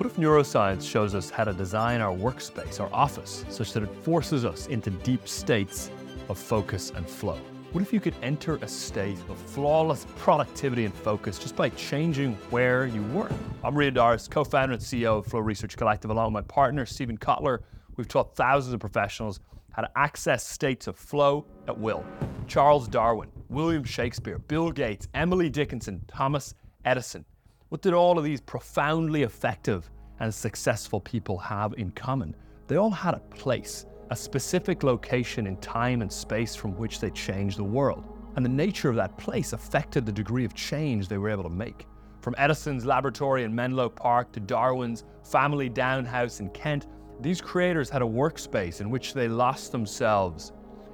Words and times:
What 0.00 0.10
if 0.10 0.16
neuroscience 0.16 0.90
shows 0.90 1.14
us 1.14 1.28
how 1.28 1.44
to 1.44 1.52
design 1.52 2.00
our 2.00 2.16
workspace, 2.16 2.80
our 2.80 2.88
office, 2.90 3.44
such 3.50 3.74
that 3.74 3.82
it 3.82 3.94
forces 3.96 4.46
us 4.46 4.66
into 4.68 4.88
deep 4.88 5.28
states 5.28 5.90
of 6.30 6.38
focus 6.38 6.90
and 6.96 7.06
flow? 7.06 7.38
What 7.72 7.82
if 7.82 7.92
you 7.92 8.00
could 8.00 8.14
enter 8.22 8.56
a 8.62 8.66
state 8.66 9.18
of 9.28 9.36
flawless 9.36 10.06
productivity 10.16 10.86
and 10.86 10.94
focus 10.94 11.38
just 11.38 11.54
by 11.54 11.68
changing 11.68 12.32
where 12.48 12.86
you 12.86 13.02
work? 13.12 13.30
I'm 13.62 13.74
Rian 13.74 13.92
Doris, 13.92 14.26
co 14.26 14.42
founder 14.42 14.72
and 14.72 14.82
CEO 14.82 15.18
of 15.18 15.26
Flow 15.26 15.40
Research 15.40 15.76
Collective, 15.76 16.10
along 16.10 16.32
with 16.32 16.44
my 16.44 16.48
partner, 16.48 16.86
Steven 16.86 17.18
Kotler. 17.18 17.58
We've 17.98 18.08
taught 18.08 18.34
thousands 18.34 18.72
of 18.72 18.80
professionals 18.80 19.40
how 19.72 19.82
to 19.82 19.98
access 19.98 20.46
states 20.46 20.86
of 20.86 20.96
flow 20.96 21.44
at 21.68 21.78
will. 21.78 22.06
Charles 22.46 22.88
Darwin, 22.88 23.28
William 23.50 23.84
Shakespeare, 23.84 24.38
Bill 24.38 24.70
Gates, 24.70 25.08
Emily 25.12 25.50
Dickinson, 25.50 26.00
Thomas 26.08 26.54
Edison. 26.86 27.26
What 27.70 27.82
did 27.82 27.94
all 27.94 28.18
of 28.18 28.24
these 28.24 28.40
profoundly 28.40 29.22
effective 29.22 29.88
and 30.18 30.34
successful 30.34 30.98
people 30.98 31.38
have 31.38 31.72
in 31.74 31.92
common? 31.92 32.34
They 32.66 32.74
all 32.74 32.90
had 32.90 33.14
a 33.14 33.20
place 33.20 33.86
a 34.10 34.16
specific 34.16 34.82
location 34.82 35.46
in 35.46 35.56
time 35.58 36.02
and 36.02 36.12
space 36.12 36.56
from 36.56 36.76
which 36.76 36.98
they 36.98 37.10
changed 37.10 37.58
the 37.58 37.62
world. 37.62 38.02
And 38.34 38.44
the 38.44 38.50
nature 38.50 38.90
of 38.90 38.96
that 38.96 39.16
place 39.18 39.52
affected 39.52 40.04
the 40.04 40.10
degree 40.10 40.44
of 40.44 40.52
change 40.52 41.06
they 41.06 41.16
were 41.16 41.30
able 41.30 41.44
to 41.44 41.48
make. 41.48 41.86
From 42.22 42.34
Edison's 42.38 42.84
laboratory 42.84 43.44
in 43.44 43.54
Menlo 43.54 43.88
Park 43.88 44.32
to 44.32 44.40
Darwin's 44.40 45.04
family 45.22 45.68
down 45.68 46.04
house 46.04 46.40
in 46.40 46.50
Kent, 46.50 46.88
these 47.20 47.40
creators 47.40 47.88
had 47.88 48.02
a 48.02 48.04
workspace 48.04 48.80
in 48.80 48.90
which 48.90 49.14
they 49.14 49.28
lost 49.28 49.70
themselves 49.70 50.50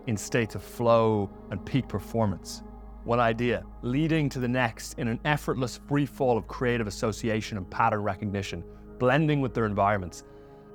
in 0.09 0.17
states 0.19 0.55
of 0.55 0.63
flow 0.63 1.31
and 1.51 1.65
peak 1.65 1.89
performance. 1.89 2.63
One 3.07 3.21
idea 3.21 3.63
leading 3.83 4.29
to 4.31 4.41
the 4.41 4.49
next 4.49 4.99
in 4.99 5.07
an 5.07 5.21
effortless 5.25 5.79
free 5.87 6.07
fall 6.07 6.37
of 6.37 6.49
creative 6.49 6.89
association 6.89 7.57
and 7.57 7.71
pattern 7.71 8.03
recognition, 8.03 8.65
blending 8.99 9.41
with 9.41 9.55
their 9.55 9.65
environments 9.65 10.25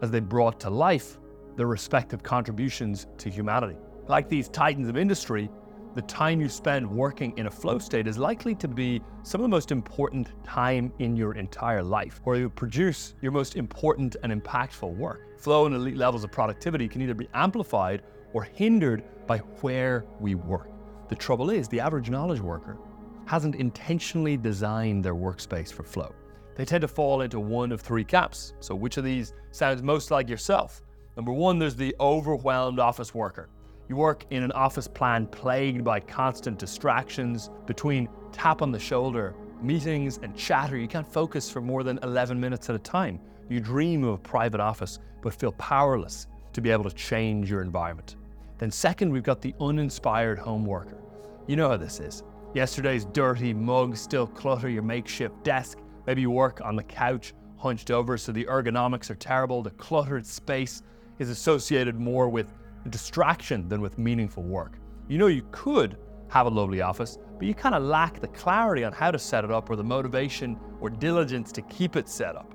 as 0.02 0.12
they 0.12 0.22
brought 0.22 0.58
to 0.62 0.70
life 0.70 1.20
their 1.58 1.68
respective 1.68 2.24
contributions 2.24 3.08
to 3.18 3.30
humanity. 3.30 3.76
Like 4.08 4.30
these 4.30 4.48
titans 4.48 4.88
of 4.88 4.96
industry, 4.96 5.50
the 5.94 6.04
time 6.04 6.40
you 6.40 6.48
spend 6.48 6.90
working 6.90 7.38
in 7.38 7.48
a 7.48 7.52
flow 7.52 7.80
state 7.80 8.08
is 8.08 8.18
likely 8.18 8.56
to 8.56 8.68
be 8.70 9.02
some 9.24 9.42
of 9.42 9.44
the 9.44 9.50
most 9.50 9.70
important 9.70 10.30
time 10.46 10.94
in 11.00 11.18
your 11.18 11.34
entire 11.36 11.84
life, 11.84 12.22
where 12.24 12.38
you 12.38 12.50
produce 12.50 13.14
your 13.22 13.34
most 13.34 13.58
important 13.58 14.16
and 14.24 14.32
impactful 14.32 14.96
work. 14.96 15.38
Flow 15.38 15.66
and 15.66 15.76
elite 15.76 15.98
levels 15.98 16.24
of 16.24 16.32
productivity 16.32 16.88
can 16.88 17.02
either 17.02 17.14
be 17.14 17.28
amplified 17.34 18.04
or 18.32 18.44
hindered 18.44 19.04
by 19.28 19.40
where 19.60 20.06
we 20.22 20.36
work. 20.36 20.70
The 21.12 21.18
trouble 21.18 21.50
is, 21.50 21.68
the 21.68 21.82
average 21.82 22.10
knowledge 22.10 22.40
worker 22.40 22.78
hasn't 23.26 23.56
intentionally 23.56 24.38
designed 24.38 25.04
their 25.04 25.14
workspace 25.14 25.70
for 25.70 25.84
flow. 25.84 26.16
They 26.56 26.64
tend 26.64 26.84
to 26.84 26.88
fall 26.88 27.20
into 27.20 27.38
one 27.38 27.74
of 27.74 27.82
three 27.82 28.06
camps. 28.06 28.54
So, 28.62 28.76
which 28.76 28.96
of 28.96 29.04
these 29.04 29.34
sounds 29.52 29.84
most 29.84 30.10
like 30.10 30.30
yourself? 30.30 30.82
Number 31.18 31.34
one, 31.34 31.60
there's 31.60 31.76
the 31.76 31.94
overwhelmed 32.00 32.80
office 32.80 33.14
worker. 33.14 33.50
You 33.90 33.98
work 33.98 34.26
in 34.30 34.42
an 34.42 34.54
office 34.54 34.88
plan 34.88 35.28
plagued 35.28 35.84
by 35.84 36.00
constant 36.00 36.58
distractions 36.58 37.50
between 37.68 38.08
tap 38.32 38.62
on 38.62 38.72
the 38.72 38.80
shoulder, 38.80 39.36
meetings, 39.62 40.18
and 40.24 40.34
chatter. 40.34 40.78
You 40.78 40.88
can't 40.88 41.12
focus 41.12 41.52
for 41.52 41.60
more 41.60 41.84
than 41.84 42.00
11 42.04 42.40
minutes 42.40 42.70
at 42.70 42.78
a 42.78 42.80
time. 42.80 43.20
You 43.50 43.60
dream 43.60 44.06
of 44.06 44.14
a 44.14 44.18
private 44.18 44.62
office, 44.62 45.00
but 45.22 45.34
feel 45.34 45.52
powerless 45.52 46.28
to 46.54 46.62
be 46.62 46.72
able 46.72 46.86
to 46.86 46.96
change 46.96 47.50
your 47.52 47.62
environment. 47.62 48.16
Then, 48.60 48.72
second, 48.72 49.12
we've 49.12 49.24
got 49.24 49.42
the 49.42 49.54
uninspired 49.60 50.40
home 50.40 50.66
worker. 50.66 51.01
You 51.48 51.56
know 51.56 51.70
how 51.70 51.78
this 51.78 52.00
is. 52.00 52.24
Yesterday's 52.54 53.06
dirty 53.06 53.54
mug 53.54 53.98
still 53.98 54.28
clutter 54.28 54.70
your 54.70 54.84
makeshift 54.84 55.44
desk. 55.44 55.80
Maybe 56.06 56.22
you 56.22 56.30
work 56.30 56.62
on 56.62 56.76
the 56.76 56.84
couch 56.84 57.34
hunched 57.58 57.92
over, 57.92 58.18
so 58.18 58.32
the 58.32 58.46
ergonomics 58.46 59.10
are 59.10 59.16
terrible. 59.16 59.62
The 59.62 59.72
cluttered 59.72 60.26
space 60.26 60.82
is 61.20 61.30
associated 61.30 62.00
more 62.00 62.30
with 62.30 62.54
distraction 62.90 63.70
than 63.70 63.82
with 63.82 63.98
meaningful 63.98 64.44
work. 64.44 64.78
You 65.08 65.18
know, 65.18 65.28
you 65.28 65.46
could 65.52 65.98
have 66.30 66.46
a 66.46 66.50
lovely 66.50 66.82
office, 66.82 67.18
but 67.38 67.48
you 67.48 67.54
kind 67.54 67.76
of 67.76 67.84
lack 67.84 68.20
the 68.20 68.28
clarity 68.30 68.84
on 68.84 68.94
how 68.94 69.12
to 69.12 69.20
set 69.20 69.44
it 69.44 69.52
up 69.52 69.70
or 69.70 69.76
the 69.76 69.84
motivation 69.84 70.60
or 70.80 70.90
diligence 70.90 71.52
to 71.54 71.62
keep 71.64 71.96
it 71.96 72.08
set 72.08 72.36
up. 72.36 72.54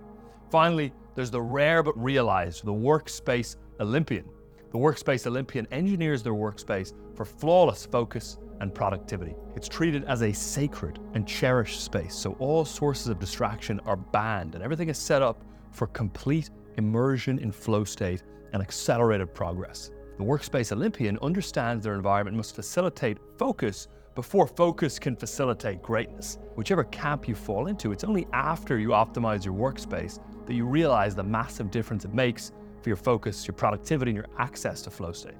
Finally, 0.50 0.93
there's 1.15 1.31
the 1.31 1.41
rare 1.41 1.83
but 1.83 1.97
realized, 2.03 2.65
the 2.65 2.72
workspace 2.72 3.56
Olympian. 3.81 4.25
The 4.72 4.78
workspace 4.78 5.27
Olympian 5.27 5.66
engineers 5.71 6.22
their 6.22 6.34
workspace 6.34 6.93
for 7.15 7.25
flawless 7.25 7.87
focus 7.87 8.39
and 8.61 8.75
productivity. 8.75 9.34
It's 9.55 9.69
treated 9.69 10.05
as 10.05 10.22
a 10.22 10.33
sacred 10.33 10.99
and 11.15 11.27
cherished 11.27 11.84
space, 11.84 12.15
so 12.15 12.33
all 12.39 12.65
sources 12.65 13.09
of 13.09 13.19
distraction 13.19 13.81
are 13.81 13.97
banned 13.97 14.55
and 14.55 14.62
everything 14.62 14.89
is 14.89 14.99
set 14.99 15.22
up 15.22 15.44
for 15.71 15.87
complete 15.89 16.50
immersion 16.77 17.39
in 17.39 17.53
flow 17.53 17.84
state 17.84 18.22
and 18.53 18.62
accelerated 18.62 19.34
progress. 19.34 19.91
The 20.19 20.25
Workspace 20.25 20.72
Olympian 20.72 21.19
understands 21.21 21.84
their 21.84 21.95
environment 21.95 22.37
must 22.37 22.55
facilitate 22.55 23.19
focus 23.39 23.89
before 24.15 24.47
focus 24.47 24.99
can 24.99 25.15
facilitate 25.15 25.83
greatness. 25.83 26.39
Whichever 26.55 26.84
camp 26.84 27.28
you 27.28 27.34
fall 27.34 27.66
into, 27.66 27.93
it's 27.93 28.03
only 28.03 28.27
after 28.33 28.78
you 28.78 28.89
optimize 28.89 29.45
your 29.45 29.53
workspace 29.53 30.19
that 30.47 30.55
you 30.55 30.65
realize 30.65 31.15
the 31.15 31.22
massive 31.22 31.71
difference 31.71 32.06
it 32.06 32.15
makes 32.15 32.50
for 32.81 32.89
your 32.89 32.97
focus, 32.97 33.47
your 33.47 33.55
productivity, 33.55 34.12
and 34.12 34.16
your 34.16 34.27
access 34.39 34.81
to 34.83 34.91
flow 34.91 35.12
state. 35.12 35.34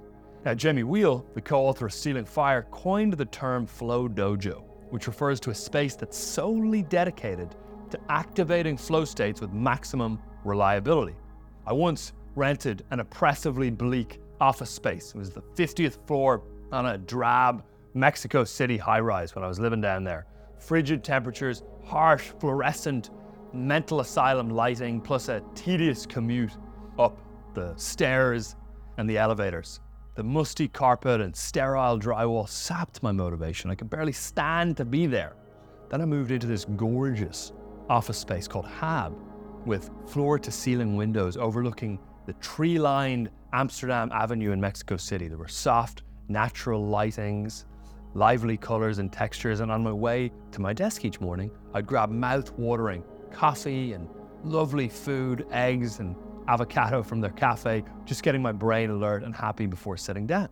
Now, 0.47 0.55
Jamie 0.55 0.85
Wheal, 0.85 1.27
the 1.35 1.41
co 1.41 1.67
author 1.67 1.87
of 1.87 1.93
Stealing 1.93 2.25
Fire, 2.25 2.69
coined 2.71 3.15
the 3.15 3.25
term 3.25 3.67
Flow 3.67 4.09
Dojo, 4.09 4.63
which 4.91 5.09
refers 5.09 5.41
to 5.41 5.51
a 5.51 5.55
space 5.57 5.97
that's 5.97 6.17
solely 6.17 6.85
dedicated 6.85 7.57
to 7.91 7.99
activating 8.09 8.77
flow 8.77 9.05
states 9.05 9.41
with 9.41 9.51
maximum 9.53 10.21
reliability. 10.45 11.17
I 11.67 11.73
once 11.73 12.13
rented 12.37 12.85
an 12.93 13.01
oppressively 13.01 13.71
bleak 13.71 14.21
office 14.41 14.71
space. 14.71 15.09
It 15.17 15.19
was 15.19 15.31
the 15.31 15.43
50th 15.43 16.07
floor 16.07 16.45
on 16.71 16.87
a 16.87 16.97
drab 16.97 17.65
Mexico 17.95 18.45
City 18.45 18.77
high 18.77 19.01
rise 19.01 19.35
when 19.35 19.43
I 19.43 19.49
was 19.49 19.59
living 19.59 19.81
down 19.81 20.05
there. 20.05 20.27
Frigid 20.61 21.03
temperatures, 21.03 21.65
harsh 21.85 22.31
fluorescent 22.39 23.11
mental 23.53 23.99
asylum 23.99 24.51
lighting, 24.51 25.01
plus 25.01 25.29
a 25.29 25.43
tedious 25.57 26.07
commute 26.07 26.57
up 27.01 27.19
the 27.55 27.75
stairs 27.75 28.55
and 28.97 29.11
the 29.11 29.19
elevators. 29.19 29.81
The 30.17 30.25
musty 30.25 30.67
carpet 30.67 31.21
and 31.21 31.37
sterile 31.37 32.01
drywall 32.01 32.49
sapped 32.49 33.03
my 33.03 33.13
motivation. 33.13 33.71
I 33.71 33.75
could 33.75 33.91
barely 33.91 34.13
stand 34.13 34.79
to 34.79 34.85
be 34.87 35.07
there. 35.07 35.35
Then 35.91 36.01
I 36.01 36.07
moved 36.07 36.31
into 36.31 36.47
this 36.47 36.65
gorgeous 36.65 37.53
office 37.91 38.17
space 38.17 38.49
called 38.49 38.67
Hab 38.67 39.15
with 39.67 39.91
floor 40.07 40.39
to 40.39 40.51
ceiling 40.51 40.97
windows 40.97 41.37
overlooking 41.37 41.99
the 42.25 42.33
tree 42.35 42.79
lined 42.79 43.29
Amsterdam 43.53 44.11
Avenue 44.11 44.53
in 44.53 44.61
Mexico 44.61 44.97
City. 44.97 45.29
There 45.29 45.37
were 45.37 45.49
soft, 45.49 46.03
natural 46.29 46.83
lightings, 46.83 47.67
lively 48.15 48.57
colors 48.57 48.97
and 48.97 49.13
textures, 49.13 49.61
and 49.61 49.71
on 49.71 49.85
my 49.85 49.93
way 49.93 50.33
to 50.53 50.63
my 50.63 50.73
desk 50.73 51.05
each 51.05 51.21
morning, 51.21 51.51
I'd 51.75 51.87
grab 51.87 52.11
mouth 52.11 52.51
watering 52.53 53.05
coffee 53.31 53.93
and 53.93 54.09
lovely 54.45 54.89
food, 54.89 55.47
eggs 55.51 56.01
and 56.01 56.17
avocado 56.49 57.03
from 57.03 57.21
their 57.21 57.31
cafe, 57.31 57.85
just 58.05 58.23
getting 58.23 58.43
my 58.43 58.53
brain 58.53 58.91
alert 58.91 59.23
and 59.23 59.35
happy 59.35 59.67
before 59.67 59.97
sitting 59.97 60.27
down. 60.27 60.49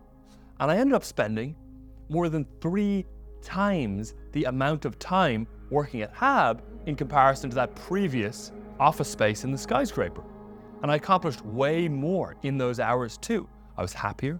And 0.59 0.71
I 0.71 0.77
ended 0.77 0.93
up 0.93 1.03
spending 1.03 1.55
more 2.09 2.29
than 2.29 2.45
three 2.61 3.05
times 3.41 4.15
the 4.31 4.45
amount 4.45 4.85
of 4.85 4.97
time 4.99 5.47
working 5.69 6.01
at 6.01 6.13
Hab 6.13 6.63
in 6.85 6.95
comparison 6.95 7.49
to 7.49 7.55
that 7.55 7.75
previous 7.75 8.51
office 8.79 9.09
space 9.09 9.43
in 9.43 9.51
the 9.51 9.57
skyscraper. 9.57 10.23
And 10.81 10.91
I 10.91 10.95
accomplished 10.95 11.43
way 11.45 11.87
more 11.87 12.35
in 12.43 12.57
those 12.57 12.79
hours 12.79 13.17
too. 13.17 13.47
I 13.77 13.81
was 13.81 13.93
happier, 13.93 14.39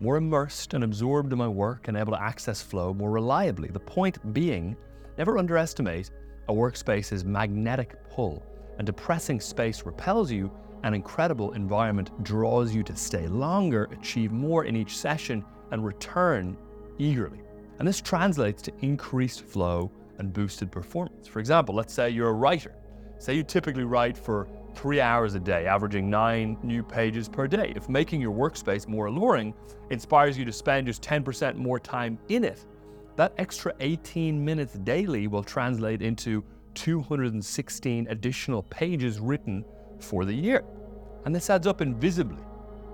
more 0.00 0.16
immersed 0.16 0.74
and 0.74 0.84
absorbed 0.84 1.32
in 1.32 1.38
my 1.38 1.48
work 1.48 1.88
and 1.88 1.96
able 1.96 2.12
to 2.12 2.22
access 2.22 2.62
flow 2.62 2.94
more 2.94 3.10
reliably. 3.10 3.68
The 3.68 3.80
point 3.80 4.32
being, 4.32 4.76
never 5.18 5.38
underestimate 5.38 6.10
a 6.48 6.52
workspace's 6.52 7.24
magnetic 7.24 7.96
pull. 8.10 8.42
A 8.78 8.82
depressing 8.82 9.40
space 9.40 9.84
repels 9.84 10.32
you, 10.32 10.50
an 10.82 10.94
incredible 10.94 11.52
environment 11.52 12.10
draws 12.24 12.74
you 12.74 12.82
to 12.82 12.96
stay 12.96 13.26
longer, 13.28 13.88
achieve 13.92 14.32
more 14.32 14.64
in 14.64 14.76
each 14.76 14.96
session, 14.96 15.44
and 15.70 15.84
return 15.84 16.56
eagerly. 16.98 17.40
And 17.78 17.86
this 17.86 18.00
translates 18.00 18.62
to 18.62 18.72
increased 18.80 19.42
flow 19.42 19.90
and 20.18 20.32
boosted 20.32 20.70
performance. 20.70 21.26
For 21.26 21.40
example, 21.40 21.74
let's 21.74 21.94
say 21.94 22.10
you're 22.10 22.28
a 22.28 22.32
writer. 22.34 22.74
Say 23.18 23.34
you 23.34 23.42
typically 23.42 23.84
write 23.84 24.16
for 24.16 24.48
three 24.74 25.00
hours 25.00 25.34
a 25.34 25.40
day, 25.40 25.66
averaging 25.66 26.08
nine 26.10 26.56
new 26.62 26.82
pages 26.82 27.28
per 27.28 27.46
day. 27.46 27.72
If 27.76 27.88
making 27.88 28.20
your 28.20 28.32
workspace 28.32 28.88
more 28.88 29.06
alluring 29.06 29.54
inspires 29.90 30.36
you 30.36 30.44
to 30.44 30.52
spend 30.52 30.86
just 30.86 31.02
10% 31.02 31.56
more 31.56 31.78
time 31.78 32.18
in 32.28 32.44
it, 32.44 32.64
that 33.16 33.32
extra 33.36 33.74
18 33.80 34.42
minutes 34.42 34.74
daily 34.74 35.26
will 35.26 35.44
translate 35.44 36.02
into 36.02 36.42
216 36.74 38.06
additional 38.08 38.62
pages 38.64 39.20
written 39.20 39.64
for 40.02 40.24
the 40.24 40.34
year. 40.34 40.64
And 41.24 41.34
this 41.34 41.50
adds 41.50 41.66
up 41.66 41.80
invisibly, 41.80 42.42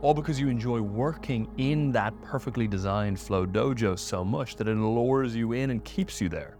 all 0.02 0.14
because 0.14 0.38
you 0.38 0.48
enjoy 0.48 0.80
working 0.80 1.48
in 1.56 1.90
that 1.92 2.14
perfectly 2.22 2.68
designed 2.68 3.18
Flow 3.18 3.46
Dojo 3.46 3.98
so 3.98 4.24
much 4.24 4.56
that 4.56 4.68
it 4.68 4.74
lures 4.74 5.34
you 5.34 5.52
in 5.52 5.70
and 5.70 5.84
keeps 5.84 6.20
you 6.20 6.28
there. 6.28 6.56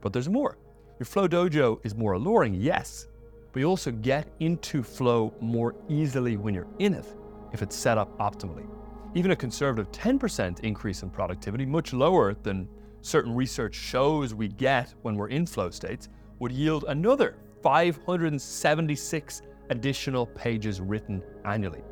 But 0.00 0.12
there's 0.12 0.28
more. 0.28 0.58
Your 0.98 1.06
Flow 1.06 1.28
Dojo 1.28 1.84
is 1.84 1.94
more 1.94 2.12
alluring, 2.12 2.54
yes, 2.54 3.08
but 3.52 3.60
you 3.60 3.66
also 3.66 3.90
get 3.90 4.28
into 4.40 4.82
flow 4.82 5.34
more 5.40 5.74
easily 5.88 6.36
when 6.36 6.54
you're 6.54 6.68
in 6.78 6.94
it 6.94 7.06
if 7.52 7.62
it's 7.62 7.76
set 7.76 7.98
up 7.98 8.16
optimally. 8.18 8.68
Even 9.14 9.30
a 9.30 9.36
conservative 9.36 9.90
10% 9.90 10.60
increase 10.60 11.02
in 11.02 11.10
productivity, 11.10 11.64
much 11.64 11.92
lower 11.92 12.34
than 12.34 12.68
certain 13.00 13.34
research 13.34 13.74
shows 13.74 14.34
we 14.34 14.48
get 14.48 14.94
when 15.02 15.16
we're 15.16 15.28
in 15.28 15.46
flow 15.46 15.70
states, 15.70 16.08
would 16.40 16.52
yield 16.52 16.84
another 16.88 17.36
576 17.62 19.42
additional 19.70 20.26
pages 20.26 20.80
written 20.80 21.22
annually. 21.44 21.82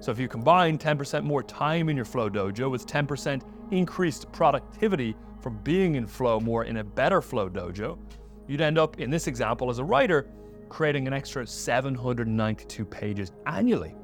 So 0.00 0.12
if 0.12 0.18
you 0.18 0.28
combine 0.28 0.78
10% 0.78 1.24
more 1.24 1.42
time 1.42 1.88
in 1.88 1.96
your 1.96 2.04
Flow 2.04 2.28
Dojo 2.28 2.70
with 2.70 2.86
10% 2.86 3.42
increased 3.70 4.30
productivity 4.32 5.16
from 5.40 5.58
being 5.64 5.94
in 5.94 6.06
flow 6.06 6.38
more 6.40 6.64
in 6.64 6.78
a 6.78 6.84
better 6.84 7.22
Flow 7.22 7.48
Dojo, 7.48 7.98
you'd 8.46 8.60
end 8.60 8.78
up, 8.78 9.00
in 9.00 9.10
this 9.10 9.26
example, 9.26 9.70
as 9.70 9.78
a 9.78 9.84
writer, 9.84 10.28
creating 10.68 11.06
an 11.06 11.12
extra 11.12 11.46
792 11.46 12.84
pages 12.84 13.32
annually, 13.46 13.94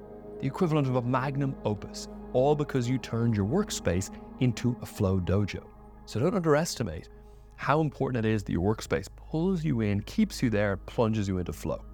the 0.40 0.46
equivalent 0.46 0.88
of 0.88 0.96
a 0.96 1.02
magnum 1.02 1.54
opus, 1.64 2.08
all 2.32 2.54
because 2.54 2.88
you 2.88 2.98
turned 2.98 3.36
your 3.36 3.46
workspace 3.46 4.10
into 4.40 4.76
a 4.82 4.86
Flow 4.86 5.20
Dojo. 5.20 5.64
So 6.06 6.20
don't 6.20 6.34
underestimate 6.34 7.08
how 7.56 7.80
important 7.80 8.24
it 8.24 8.28
is 8.28 8.42
that 8.42 8.52
your 8.52 8.74
workspace 8.74 9.06
pulls 9.14 9.62
you 9.62 9.82
in, 9.82 10.00
keeps 10.02 10.42
you 10.42 10.50
there, 10.50 10.76
plunges 10.78 11.28
you 11.28 11.38
into 11.38 11.52
flow. 11.52 11.84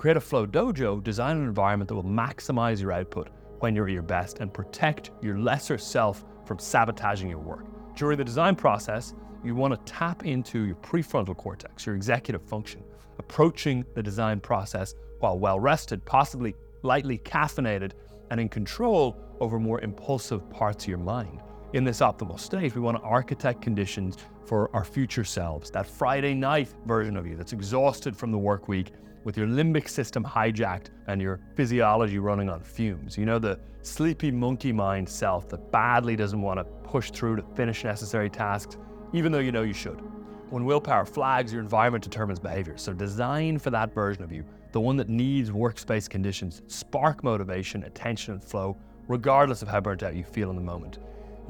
Create 0.00 0.16
a 0.16 0.20
Flow 0.20 0.46
Dojo, 0.46 1.04
design 1.04 1.36
an 1.36 1.44
environment 1.44 1.86
that 1.86 1.94
will 1.94 2.02
maximize 2.02 2.80
your 2.80 2.90
output 2.90 3.28
when 3.58 3.76
you're 3.76 3.86
at 3.86 3.92
your 3.92 4.00
best 4.00 4.38
and 4.38 4.50
protect 4.50 5.10
your 5.20 5.38
lesser 5.38 5.76
self 5.76 6.24
from 6.46 6.58
sabotaging 6.58 7.28
your 7.28 7.38
work. 7.38 7.66
During 7.96 8.16
the 8.16 8.24
design 8.24 8.56
process, 8.56 9.12
you 9.44 9.54
want 9.54 9.74
to 9.74 9.92
tap 9.92 10.24
into 10.24 10.62
your 10.62 10.76
prefrontal 10.76 11.36
cortex, 11.36 11.84
your 11.84 11.96
executive 11.96 12.40
function, 12.40 12.82
approaching 13.18 13.84
the 13.94 14.02
design 14.02 14.40
process 14.40 14.94
while 15.18 15.38
well 15.38 15.60
rested, 15.60 16.02
possibly 16.06 16.54
lightly 16.80 17.18
caffeinated, 17.18 17.92
and 18.30 18.40
in 18.40 18.48
control 18.48 19.18
over 19.38 19.58
more 19.58 19.82
impulsive 19.82 20.48
parts 20.48 20.84
of 20.84 20.88
your 20.88 20.96
mind. 20.96 21.42
In 21.72 21.84
this 21.84 22.00
optimal 22.00 22.40
state, 22.40 22.74
we 22.74 22.80
want 22.80 22.96
to 22.96 23.02
architect 23.04 23.62
conditions 23.62 24.16
for 24.44 24.74
our 24.74 24.84
future 24.84 25.22
selves, 25.22 25.70
that 25.70 25.86
Friday 25.86 26.34
night 26.34 26.68
version 26.84 27.16
of 27.16 27.28
you 27.28 27.36
that's 27.36 27.52
exhausted 27.52 28.16
from 28.16 28.32
the 28.32 28.38
work 28.38 28.66
week 28.66 28.90
with 29.22 29.38
your 29.38 29.46
limbic 29.46 29.88
system 29.88 30.24
hijacked 30.24 30.88
and 31.06 31.22
your 31.22 31.38
physiology 31.54 32.18
running 32.18 32.48
on 32.50 32.60
fumes. 32.60 33.16
You 33.16 33.24
know, 33.24 33.38
the 33.38 33.60
sleepy 33.82 34.32
monkey 34.32 34.72
mind 34.72 35.08
self 35.08 35.48
that 35.50 35.70
badly 35.70 36.16
doesn't 36.16 36.42
want 36.42 36.58
to 36.58 36.64
push 36.64 37.12
through 37.12 37.36
to 37.36 37.42
finish 37.54 37.84
necessary 37.84 38.28
tasks, 38.28 38.76
even 39.12 39.30
though 39.30 39.38
you 39.38 39.52
know 39.52 39.62
you 39.62 39.72
should. 39.72 40.02
When 40.50 40.64
willpower 40.64 41.04
flags, 41.04 41.52
your 41.52 41.62
environment 41.62 42.02
determines 42.02 42.40
behavior. 42.40 42.78
So 42.78 42.92
design 42.92 43.60
for 43.60 43.70
that 43.70 43.94
version 43.94 44.24
of 44.24 44.32
you, 44.32 44.44
the 44.72 44.80
one 44.80 44.96
that 44.96 45.08
needs 45.08 45.52
workspace 45.52 46.10
conditions, 46.10 46.62
spark 46.66 47.22
motivation, 47.22 47.84
attention, 47.84 48.34
and 48.34 48.42
flow, 48.42 48.76
regardless 49.06 49.62
of 49.62 49.68
how 49.68 49.80
burnt 49.80 50.02
out 50.02 50.16
you 50.16 50.24
feel 50.24 50.50
in 50.50 50.56
the 50.56 50.62
moment. 50.62 50.98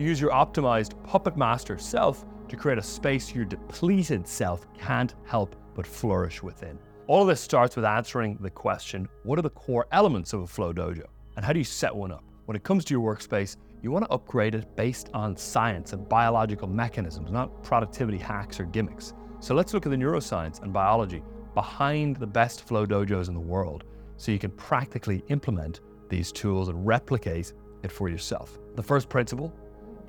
Use 0.00 0.18
your 0.18 0.30
optimized 0.30 0.94
puppet 1.04 1.36
master 1.36 1.76
self 1.76 2.24
to 2.48 2.56
create 2.56 2.78
a 2.78 2.82
space 2.82 3.34
your 3.34 3.44
depleted 3.44 4.26
self 4.26 4.66
can't 4.72 5.14
help 5.26 5.54
but 5.74 5.86
flourish 5.86 6.42
within. 6.42 6.78
All 7.06 7.20
of 7.20 7.28
this 7.28 7.38
starts 7.42 7.76
with 7.76 7.84
answering 7.84 8.38
the 8.40 8.48
question 8.48 9.06
what 9.24 9.38
are 9.38 9.42
the 9.42 9.50
core 9.50 9.86
elements 9.92 10.32
of 10.32 10.40
a 10.40 10.46
Flow 10.46 10.72
Dojo? 10.72 11.04
And 11.36 11.44
how 11.44 11.52
do 11.52 11.58
you 11.58 11.66
set 11.66 11.94
one 11.94 12.12
up? 12.12 12.24
When 12.46 12.56
it 12.56 12.62
comes 12.62 12.86
to 12.86 12.94
your 12.94 13.14
workspace, 13.14 13.58
you 13.82 13.90
want 13.90 14.06
to 14.06 14.10
upgrade 14.10 14.54
it 14.54 14.74
based 14.74 15.10
on 15.12 15.36
science 15.36 15.92
and 15.92 16.08
biological 16.08 16.66
mechanisms, 16.66 17.30
not 17.30 17.62
productivity 17.62 18.16
hacks 18.16 18.58
or 18.58 18.64
gimmicks. 18.64 19.12
So 19.40 19.54
let's 19.54 19.74
look 19.74 19.84
at 19.84 19.90
the 19.90 19.98
neuroscience 19.98 20.62
and 20.62 20.72
biology 20.72 21.22
behind 21.52 22.16
the 22.16 22.26
best 22.26 22.66
Flow 22.66 22.86
Dojos 22.86 23.28
in 23.28 23.34
the 23.34 23.40
world 23.40 23.84
so 24.16 24.32
you 24.32 24.38
can 24.38 24.52
practically 24.52 25.22
implement 25.28 25.80
these 26.08 26.32
tools 26.32 26.70
and 26.70 26.86
replicate 26.86 27.52
it 27.82 27.92
for 27.92 28.08
yourself. 28.08 28.58
The 28.76 28.82
first 28.82 29.10
principle 29.10 29.52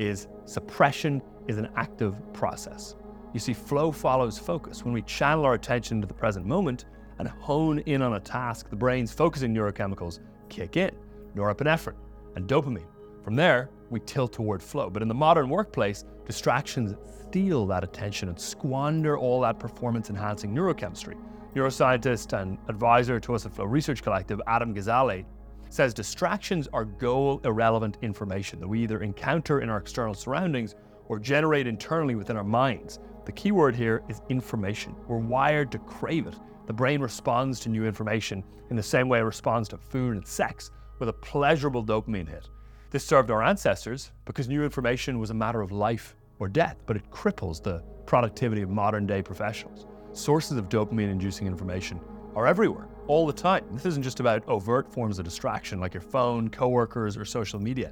is 0.01 0.27
suppression 0.45 1.21
is 1.47 1.57
an 1.57 1.69
active 1.75 2.15
process. 2.33 2.95
You 3.33 3.39
see, 3.39 3.53
flow 3.53 3.91
follows 3.91 4.37
focus. 4.37 4.83
When 4.83 4.93
we 4.93 5.01
channel 5.03 5.45
our 5.45 5.53
attention 5.53 6.01
to 6.01 6.07
the 6.07 6.13
present 6.13 6.45
moment 6.45 6.85
and 7.19 7.27
hone 7.27 7.79
in 7.79 8.01
on 8.01 8.15
a 8.15 8.19
task, 8.19 8.69
the 8.69 8.75
brain's 8.75 9.11
focusing 9.11 9.53
neurochemicals 9.53 10.19
kick 10.49 10.75
in 10.75 10.91
norepinephrine 11.35 11.95
and 12.35 12.47
dopamine. 12.47 12.87
From 13.23 13.35
there, 13.35 13.69
we 13.89 13.99
tilt 14.01 14.33
toward 14.33 14.61
flow. 14.61 14.89
But 14.89 15.01
in 15.01 15.07
the 15.07 15.13
modern 15.13 15.49
workplace, 15.49 16.03
distractions 16.25 16.95
steal 17.27 17.65
that 17.67 17.83
attention 17.83 18.29
and 18.29 18.39
squander 18.39 19.17
all 19.17 19.39
that 19.41 19.59
performance 19.59 20.09
enhancing 20.09 20.53
neurochemistry. 20.53 21.15
Neuroscientist 21.55 22.33
and 22.39 22.57
advisor 22.67 23.19
to 23.19 23.35
us 23.35 23.45
at 23.45 23.53
Flow 23.53 23.65
Research 23.65 24.01
Collective, 24.01 24.41
Adam 24.47 24.73
Gazzaley, 24.73 25.25
says 25.71 25.93
distractions 25.93 26.67
are 26.73 26.83
goal 26.83 27.39
irrelevant 27.45 27.97
information 28.01 28.59
that 28.59 28.67
we 28.67 28.83
either 28.83 29.01
encounter 29.01 29.61
in 29.61 29.69
our 29.69 29.77
external 29.77 30.13
surroundings 30.13 30.75
or 31.07 31.17
generate 31.17 31.65
internally 31.65 32.15
within 32.15 32.35
our 32.35 32.43
minds. 32.43 32.99
The 33.25 33.31
key 33.31 33.51
word 33.51 33.75
here 33.75 34.03
is 34.09 34.21
information. 34.29 34.95
We're 35.07 35.17
wired 35.17 35.71
to 35.71 35.79
crave 35.79 36.27
it. 36.27 36.35
The 36.67 36.73
brain 36.73 37.01
responds 37.01 37.59
to 37.61 37.69
new 37.69 37.85
information 37.85 38.43
in 38.69 38.75
the 38.75 38.83
same 38.83 39.07
way 39.07 39.19
it 39.19 39.23
responds 39.23 39.69
to 39.69 39.77
food 39.77 40.15
and 40.17 40.27
sex 40.27 40.71
with 40.99 41.09
a 41.09 41.13
pleasurable 41.13 41.83
dopamine 41.83 42.27
hit. 42.27 42.49
This 42.89 43.05
served 43.05 43.31
our 43.31 43.41
ancestors 43.41 44.11
because 44.25 44.49
new 44.49 44.63
information 44.63 45.19
was 45.19 45.29
a 45.29 45.33
matter 45.33 45.61
of 45.61 45.71
life 45.71 46.15
or 46.39 46.49
death, 46.49 46.77
but 46.85 46.97
it 46.97 47.09
cripples 47.09 47.63
the 47.63 47.81
productivity 48.05 48.61
of 48.61 48.69
modern 48.69 49.07
day 49.07 49.21
professionals. 49.21 49.87
Sources 50.11 50.57
of 50.57 50.67
dopamine 50.67 51.09
inducing 51.09 51.47
information 51.47 52.01
are 52.35 52.47
everywhere, 52.47 52.87
all 53.11 53.27
the 53.27 53.33
time. 53.33 53.65
This 53.73 53.85
isn't 53.85 54.03
just 54.03 54.21
about 54.21 54.47
overt 54.47 54.87
forms 54.87 55.19
of 55.19 55.25
distraction 55.25 55.81
like 55.81 55.93
your 55.93 55.99
phone, 55.99 56.47
coworkers, 56.49 57.17
or 57.17 57.25
social 57.25 57.59
media. 57.59 57.91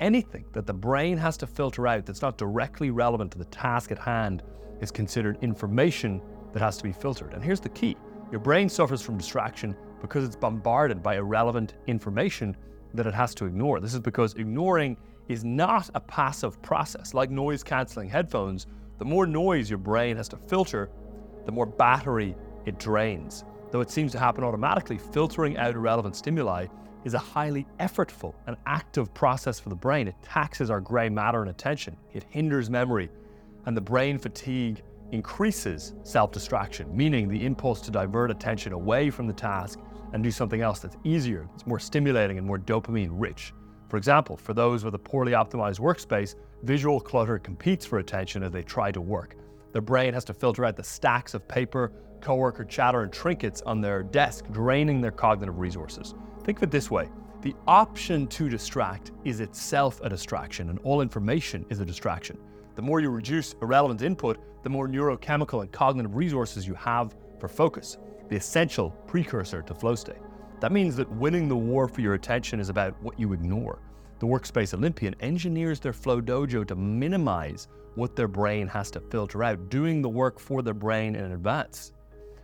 Anything 0.00 0.44
that 0.54 0.66
the 0.66 0.74
brain 0.74 1.16
has 1.18 1.36
to 1.36 1.46
filter 1.46 1.86
out 1.86 2.04
that's 2.04 2.20
not 2.20 2.36
directly 2.36 2.90
relevant 2.90 3.30
to 3.30 3.38
the 3.38 3.44
task 3.44 3.92
at 3.92 3.98
hand 4.00 4.42
is 4.80 4.90
considered 4.90 5.38
information 5.40 6.20
that 6.52 6.58
has 6.58 6.76
to 6.78 6.82
be 6.82 6.90
filtered. 6.90 7.32
And 7.32 7.44
here's 7.44 7.60
the 7.60 7.68
key 7.68 7.96
your 8.32 8.40
brain 8.40 8.68
suffers 8.68 9.00
from 9.00 9.16
distraction 9.16 9.76
because 10.00 10.24
it's 10.24 10.34
bombarded 10.34 11.00
by 11.00 11.14
irrelevant 11.14 11.74
information 11.86 12.56
that 12.92 13.06
it 13.06 13.14
has 13.14 13.36
to 13.36 13.46
ignore. 13.46 13.78
This 13.78 13.94
is 13.94 14.00
because 14.00 14.34
ignoring 14.34 14.96
is 15.28 15.44
not 15.44 15.88
a 15.94 16.00
passive 16.00 16.60
process. 16.60 17.14
Like 17.14 17.30
noise 17.30 17.62
canceling 17.62 18.08
headphones, 18.08 18.66
the 18.98 19.04
more 19.04 19.28
noise 19.28 19.70
your 19.70 19.78
brain 19.78 20.16
has 20.16 20.28
to 20.30 20.36
filter, 20.36 20.90
the 21.44 21.52
more 21.52 21.66
battery 21.66 22.34
it 22.64 22.80
drains. 22.80 23.44
Though 23.70 23.80
it 23.80 23.90
seems 23.90 24.12
to 24.12 24.18
happen 24.18 24.44
automatically, 24.44 24.98
filtering 24.98 25.56
out 25.56 25.74
irrelevant 25.74 26.16
stimuli 26.16 26.66
is 27.04 27.14
a 27.14 27.18
highly 27.18 27.66
effortful 27.78 28.34
and 28.46 28.56
active 28.66 29.12
process 29.14 29.60
for 29.60 29.68
the 29.68 29.76
brain. 29.76 30.08
It 30.08 30.14
taxes 30.22 30.70
our 30.70 30.80
grey 30.80 31.08
matter 31.08 31.40
and 31.40 31.50
attention, 31.50 31.96
it 32.12 32.24
hinders 32.30 32.68
memory, 32.68 33.10
and 33.66 33.76
the 33.76 33.80
brain 33.80 34.18
fatigue 34.18 34.82
increases 35.12 35.94
self 36.02 36.32
distraction, 36.32 36.94
meaning 36.96 37.28
the 37.28 37.44
impulse 37.44 37.80
to 37.82 37.90
divert 37.90 38.30
attention 38.30 38.72
away 38.72 39.10
from 39.10 39.26
the 39.26 39.32
task 39.32 39.78
and 40.12 40.22
do 40.22 40.30
something 40.30 40.60
else 40.60 40.80
that's 40.80 40.96
easier, 41.04 41.48
that's 41.52 41.66
more 41.66 41.78
stimulating 41.78 42.38
and 42.38 42.46
more 42.46 42.58
dopamine 42.58 43.10
rich. 43.12 43.52
For 43.88 43.96
example, 43.96 44.36
for 44.36 44.52
those 44.52 44.84
with 44.84 44.94
a 44.94 44.98
poorly 44.98 45.32
optimized 45.32 45.78
workspace, 45.78 46.34
visual 46.62 47.00
clutter 47.00 47.38
competes 47.38 47.86
for 47.86 47.98
attention 47.98 48.42
as 48.42 48.50
they 48.50 48.62
try 48.62 48.90
to 48.90 49.00
work. 49.00 49.36
Their 49.76 49.82
brain 49.82 50.14
has 50.14 50.24
to 50.24 50.32
filter 50.32 50.64
out 50.64 50.74
the 50.74 50.82
stacks 50.82 51.34
of 51.34 51.46
paper, 51.46 51.92
coworker 52.22 52.64
chatter, 52.64 53.02
and 53.02 53.12
trinkets 53.12 53.60
on 53.66 53.82
their 53.82 54.02
desk, 54.02 54.46
draining 54.50 55.02
their 55.02 55.10
cognitive 55.10 55.58
resources. 55.58 56.14
Think 56.44 56.56
of 56.56 56.62
it 56.62 56.70
this 56.70 56.90
way 56.90 57.10
the 57.42 57.54
option 57.66 58.26
to 58.28 58.48
distract 58.48 59.12
is 59.26 59.40
itself 59.40 60.00
a 60.02 60.08
distraction, 60.08 60.70
and 60.70 60.78
all 60.78 61.02
information 61.02 61.66
is 61.68 61.80
a 61.80 61.84
distraction. 61.84 62.38
The 62.74 62.80
more 62.80 63.00
you 63.00 63.10
reduce 63.10 63.52
irrelevant 63.60 64.00
input, 64.00 64.38
the 64.62 64.70
more 64.70 64.88
neurochemical 64.88 65.60
and 65.60 65.70
cognitive 65.70 66.16
resources 66.16 66.66
you 66.66 66.72
have 66.72 67.14
for 67.38 67.46
focus, 67.46 67.98
the 68.30 68.36
essential 68.36 68.92
precursor 69.06 69.60
to 69.60 69.74
flow 69.74 69.94
state. 69.94 70.22
That 70.60 70.72
means 70.72 70.96
that 70.96 71.12
winning 71.12 71.48
the 71.48 71.56
war 71.56 71.86
for 71.86 72.00
your 72.00 72.14
attention 72.14 72.60
is 72.60 72.70
about 72.70 72.94
what 73.02 73.20
you 73.20 73.34
ignore. 73.34 73.82
The 74.18 74.26
Workspace 74.26 74.72
Olympian 74.72 75.14
engineers 75.20 75.78
their 75.78 75.92
flow 75.92 76.22
dojo 76.22 76.66
to 76.66 76.74
minimize 76.74 77.68
what 77.96 78.16
their 78.16 78.28
brain 78.28 78.66
has 78.68 78.90
to 78.92 79.00
filter 79.00 79.42
out, 79.42 79.68
doing 79.68 80.00
the 80.00 80.08
work 80.08 80.38
for 80.38 80.62
their 80.62 80.74
brain 80.74 81.14
in 81.14 81.32
advance. 81.32 81.92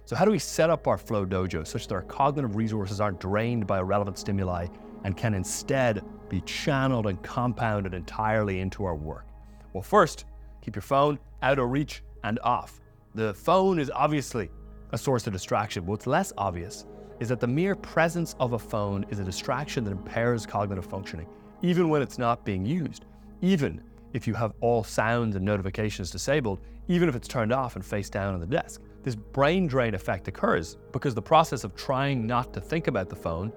So, 0.05 0.17
how 0.17 0.25
do 0.25 0.31
we 0.31 0.39
set 0.39 0.69
up 0.69 0.87
our 0.87 0.99
flow 0.99 1.25
dojo 1.25 1.67
such 1.67 1.87
that 1.89 1.95
our 1.95 2.03
cognitive 2.03 2.57
resources 2.57 3.01
aren't 3.01 3.21
drained 3.21 3.67
by 3.67 3.79
irrelevant 3.79 4.19
stimuli 4.19 4.67
and 5.05 5.17
can 5.17 5.35
instead 5.35 6.05
be 6.29 6.41
channeled 6.43 7.07
and 7.07 7.23
compounded 7.23 7.95
entirely 7.95 8.61
into 8.61 8.85
our 8.85 8.95
work? 8.95 9.27
Well, 9.73 9.83
first, 9.83 10.27
keep 10.61 10.77
your 10.77 10.83
phone 10.83 11.19
out 11.43 11.59
of 11.59 11.71
reach 11.71 12.03
and 12.25 12.39
off. 12.41 12.81
The 13.15 13.33
phone 13.33 13.79
is 13.79 13.91
obviously 13.95 14.51
a 14.93 14.99
source 14.99 15.27
of 15.27 15.33
distraction. 15.33 15.87
What's 15.87 16.07
less 16.07 16.33
obvious 16.37 16.87
is 17.21 17.29
that 17.29 17.41
the 17.41 17.47
mere 17.47 17.77
presence 17.77 18.35
of 18.41 18.53
a 18.53 18.59
phone 18.59 19.07
is 19.09 19.19
a 19.19 19.25
distraction 19.25 19.85
that 19.85 19.93
impairs 19.93 20.45
cognitive 20.45 20.85
functioning, 20.85 21.27
even 21.63 21.89
when 21.89 22.03
it's 22.03 22.19
not 22.19 22.45
being 22.45 22.67
used, 22.67 23.07
even 23.41 23.83
if 24.13 24.27
you 24.27 24.35
have 24.35 24.53
all 24.61 24.85
sounds 24.85 25.37
and 25.37 25.45
notifications 25.45 26.11
disabled, 26.11 26.61
even 26.89 27.09
if 27.09 27.17
it's 27.17 27.29
turned 27.29 27.53
off 27.53 27.77
and 27.77 27.85
face 27.85 28.11
down 28.11 28.35
on 28.35 28.41
the 28.41 28.47
desk. 28.47 28.83
This 29.03 29.15
brain 29.15 29.67
drain 29.67 29.95
effect 29.95 30.29
occurs 30.29 30.77
because 30.93 31.15
the 31.15 31.23
process 31.23 31.65
of 31.65 31.75
trying 31.75 32.27
not 32.27 32.53
to 32.53 32.61
think 32.61 32.89
about 32.89 33.09
the 33.09 33.17
phone 33.17 33.53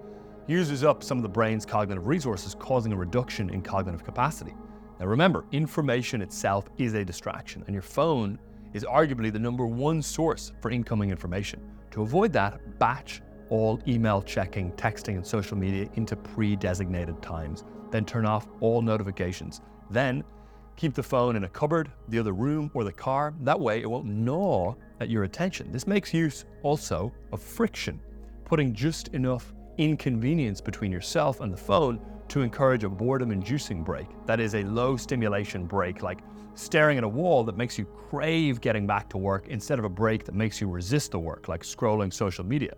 uses 0.47 0.83
up 0.83 1.03
some 1.03 1.17
of 1.17 1.23
the 1.23 1.29
brain's 1.29 1.65
cognitive 1.65 2.07
resources, 2.07 2.55
causing 2.55 2.93
a 2.93 2.95
reduction 2.95 3.49
in 3.49 3.61
cognitive 3.61 4.03
capacity. 4.03 4.53
Now, 4.99 5.07
remember, 5.07 5.45
information 5.51 6.21
itself 6.21 6.69
is 6.77 6.93
a 6.93 7.03
distraction, 7.03 7.63
and 7.65 7.73
your 7.73 7.81
phone 7.81 8.39
is 8.73 8.83
arguably 8.83 9.31
the 9.31 9.39
number 9.39 9.65
one 9.65 10.01
source 10.01 10.51
for 10.61 10.71
incoming 10.71 11.09
information. 11.09 11.61
To 11.91 12.01
avoid 12.01 12.31
that, 12.33 12.79
batch 12.79 13.21
all 13.49 13.79
email 13.87 14.21
checking, 14.21 14.71
texting, 14.73 15.15
and 15.15 15.25
social 15.25 15.57
media 15.57 15.87
into 15.95 16.15
pre 16.15 16.55
designated 16.55 17.21
times. 17.21 17.63
Then 17.95 18.03
turn 18.03 18.25
off 18.25 18.45
all 18.59 18.81
notifications. 18.81 19.61
Then 19.89 20.21
keep 20.75 20.93
the 20.93 21.01
phone 21.01 21.37
in 21.37 21.45
a 21.45 21.47
cupboard, 21.47 21.89
the 22.09 22.19
other 22.19 22.33
room, 22.33 22.69
or 22.73 22.83
the 22.83 22.91
car. 22.91 23.33
That 23.39 23.57
way, 23.57 23.81
it 23.81 23.89
won't 23.89 24.05
gnaw 24.05 24.75
at 24.99 25.09
your 25.09 25.23
attention. 25.23 25.71
This 25.71 25.87
makes 25.87 26.13
use 26.13 26.43
also 26.61 27.13
of 27.31 27.41
friction, 27.41 28.01
putting 28.43 28.73
just 28.73 29.07
enough 29.13 29.53
inconvenience 29.77 30.59
between 30.59 30.91
yourself 30.91 31.39
and 31.39 31.53
the 31.53 31.57
phone 31.57 32.01
to 32.27 32.41
encourage 32.41 32.83
a 32.83 32.89
boredom 32.89 33.31
inducing 33.31 33.81
break. 33.81 34.07
That 34.25 34.41
is 34.41 34.55
a 34.55 34.63
low 34.65 34.97
stimulation 34.97 35.65
break, 35.65 36.03
like 36.03 36.19
staring 36.53 36.97
at 36.97 37.05
a 37.05 37.07
wall 37.07 37.45
that 37.45 37.55
makes 37.55 37.79
you 37.79 37.85
crave 37.85 38.59
getting 38.59 38.85
back 38.85 39.07
to 39.11 39.17
work 39.17 39.47
instead 39.47 39.79
of 39.79 39.85
a 39.85 39.89
break 39.89 40.25
that 40.25 40.35
makes 40.35 40.59
you 40.59 40.67
resist 40.67 41.11
the 41.11 41.19
work, 41.19 41.47
like 41.47 41.61
scrolling 41.61 42.11
social 42.11 42.45
media. 42.45 42.73